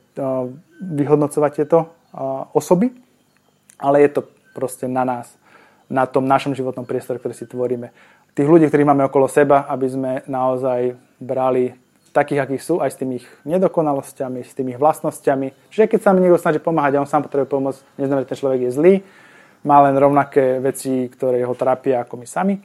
vyhodnocovať 0.79 1.51
tieto 1.51 1.91
osoby, 2.55 2.89
ale 3.79 4.07
je 4.07 4.09
to 4.15 4.21
proste 4.55 4.87
na 4.87 5.03
nás, 5.03 5.31
na 5.91 6.07
tom 6.07 6.23
našom 6.23 6.55
životnom 6.55 6.87
priestore, 6.87 7.19
ktorý 7.19 7.35
si 7.35 7.47
tvoríme. 7.47 7.91
Tých 8.31 8.47
ľudí, 8.47 8.63
ktorí 8.71 8.87
máme 8.87 9.11
okolo 9.11 9.27
seba, 9.27 9.67
aby 9.67 9.87
sme 9.91 10.11
naozaj 10.23 10.95
brali 11.19 11.75
takých, 12.11 12.43
akých 12.43 12.63
sú, 12.63 12.75
aj 12.83 12.91
s 12.91 12.99
tými 12.99 13.23
ich 13.23 13.27
nedokonalosťami, 13.47 14.39
s 14.43 14.51
tými 14.55 14.75
ich 14.75 14.79
vlastnosťami. 14.79 15.71
Čiže 15.71 15.87
keď 15.87 15.99
sa 16.03 16.11
mi 16.11 16.23
niekto 16.23 16.39
snaží 16.39 16.59
pomáhať 16.59 16.99
a 16.99 17.03
on 17.03 17.07
sám 17.07 17.23
potrebuje 17.23 17.47
pomôcť, 17.47 17.79
neznamená, 17.95 18.23
že 18.27 18.31
ten 18.35 18.39
človek 18.39 18.59
je 18.67 18.71
zlý, 18.75 18.93
má 19.63 19.79
len 19.87 19.95
rovnaké 19.95 20.59
veci, 20.59 21.07
ktoré 21.07 21.43
ho 21.47 21.55
trápia 21.55 22.03
ako 22.03 22.19
my 22.19 22.27
sami, 22.27 22.55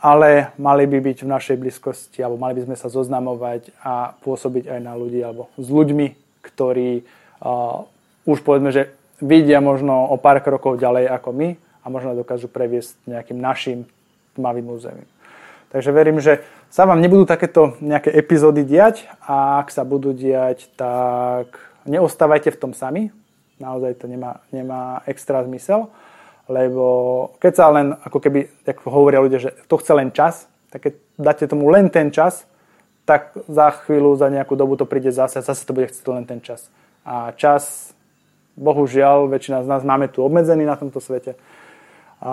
ale 0.00 0.56
mali 0.56 0.88
by 0.88 0.98
byť 0.98 1.18
v 1.22 1.28
našej 1.28 1.56
blízkosti, 1.60 2.24
alebo 2.24 2.40
mali 2.40 2.56
by 2.56 2.72
sme 2.72 2.76
sa 2.76 2.88
zoznamovať 2.88 3.76
a 3.84 4.16
pôsobiť 4.24 4.72
aj 4.72 4.80
na 4.80 4.96
ľudí, 4.96 5.20
alebo 5.20 5.52
s 5.60 5.68
ľuďmi, 5.68 6.16
ktorí 6.40 7.04
uh, 7.44 7.84
už 8.24 8.40
povedzme, 8.40 8.72
že 8.72 8.96
vidia 9.20 9.60
možno 9.60 10.08
o 10.08 10.16
pár 10.16 10.40
krokov 10.40 10.80
ďalej 10.80 11.12
ako 11.12 11.30
my 11.36 11.48
a 11.84 11.86
možno 11.92 12.16
dokážu 12.16 12.48
previesť 12.48 12.96
nejakým 13.04 13.36
našim 13.36 13.84
tmavým 14.36 14.72
územím. 14.72 15.08
Takže 15.70 15.92
verím, 15.92 16.18
že 16.18 16.42
sa 16.72 16.88
vám 16.88 16.98
nebudú 16.98 17.28
takéto 17.28 17.78
nejaké 17.78 18.10
epizódy 18.10 18.64
diať 18.66 19.06
a 19.22 19.60
ak 19.60 19.70
sa 19.70 19.86
budú 19.86 20.10
diať, 20.16 20.66
tak 20.74 21.60
neostávajte 21.86 22.50
v 22.50 22.60
tom 22.60 22.72
sami. 22.74 23.12
Naozaj 23.60 24.00
to 24.00 24.06
nemá, 24.08 24.40
nemá 24.50 25.04
extra 25.04 25.44
zmysel, 25.44 25.92
lebo 26.50 26.84
keď 27.38 27.52
sa 27.54 27.70
len, 27.70 27.94
ako 27.94 28.18
keby, 28.18 28.66
ako 28.66 28.90
hovoria 28.90 29.22
ľudia, 29.22 29.38
že 29.38 29.50
to 29.70 29.78
chce 29.78 29.94
len 29.94 30.10
čas, 30.10 30.50
tak 30.74 30.90
keď 30.90 30.94
dáte 31.14 31.44
tomu 31.46 31.70
len 31.70 31.86
ten 31.86 32.10
čas, 32.10 32.42
tak 33.06 33.38
za 33.46 33.70
chvíľu, 33.86 34.18
za 34.18 34.26
nejakú 34.26 34.58
dobu 34.58 34.74
to 34.74 34.86
príde 34.86 35.14
zase 35.14 35.38
a 35.38 35.46
zase 35.46 35.62
to 35.62 35.74
bude 35.74 35.90
chcieť 35.90 36.06
len 36.10 36.26
ten 36.26 36.42
čas. 36.42 36.66
A 37.06 37.30
čas, 37.38 37.94
bohužiaľ, 38.58 39.30
väčšina 39.30 39.62
z 39.62 39.70
nás 39.70 39.82
máme 39.86 40.10
tu 40.10 40.26
obmedzený 40.26 40.66
na 40.66 40.74
tomto 40.74 40.98
svete 40.98 41.38
a 42.20 42.32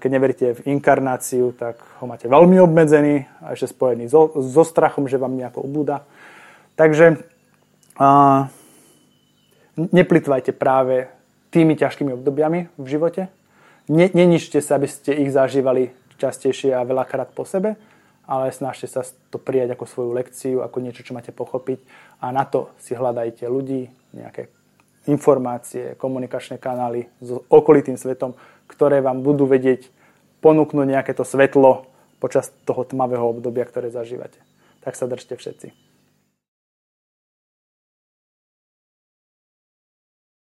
keď 0.00 0.10
neveríte 0.16 0.46
v 0.56 0.60
inkarnáciu, 0.72 1.52
tak 1.52 1.76
ho 2.00 2.08
máte 2.08 2.24
veľmi 2.24 2.56
obmedzený 2.64 3.28
a 3.44 3.52
ešte 3.52 3.76
spojený 3.76 4.08
so, 4.08 4.32
so 4.40 4.64
strachom, 4.64 5.04
že 5.12 5.20
vám 5.20 5.36
nejako 5.36 5.60
ubúda. 5.60 6.08
Takže 6.72 7.20
a, 8.00 8.48
neplitvajte 9.76 10.56
práve 10.56 11.12
tými 11.52 11.76
ťažkými 11.76 12.16
obdobiami 12.16 12.72
v 12.80 12.86
živote. 12.88 13.28
Ne, 13.90 14.06
neničte 14.14 14.62
sa, 14.62 14.78
aby 14.78 14.86
ste 14.86 15.18
ich 15.18 15.34
zažívali 15.34 15.90
častejšie 16.22 16.70
a 16.70 16.86
veľakrát 16.86 17.34
po 17.34 17.42
sebe, 17.42 17.74
ale 18.22 18.54
snažte 18.54 18.86
sa 18.86 19.02
to 19.34 19.42
prijať 19.42 19.74
ako 19.74 19.84
svoju 19.90 20.10
lekciu, 20.14 20.56
ako 20.62 20.78
niečo, 20.78 21.02
čo 21.02 21.10
máte 21.10 21.34
pochopiť 21.34 21.82
a 22.22 22.30
na 22.30 22.46
to 22.46 22.70
si 22.78 22.94
hľadajte 22.94 23.42
ľudí, 23.50 23.90
nejaké 24.14 24.46
informácie, 25.10 25.98
komunikačné 25.98 26.62
kanály 26.62 27.10
s 27.18 27.34
okolitým 27.50 27.98
svetom, 27.98 28.38
ktoré 28.70 29.02
vám 29.02 29.26
budú 29.26 29.50
vedieť 29.50 29.90
ponúknuť 30.38 30.86
nejaké 30.86 31.10
to 31.10 31.26
svetlo 31.26 31.90
počas 32.22 32.54
toho 32.62 32.86
tmavého 32.86 33.26
obdobia, 33.26 33.66
ktoré 33.66 33.90
zažívate. 33.90 34.38
Tak 34.86 34.94
sa 34.94 35.10
držte 35.10 35.34
všetci. 35.34 35.89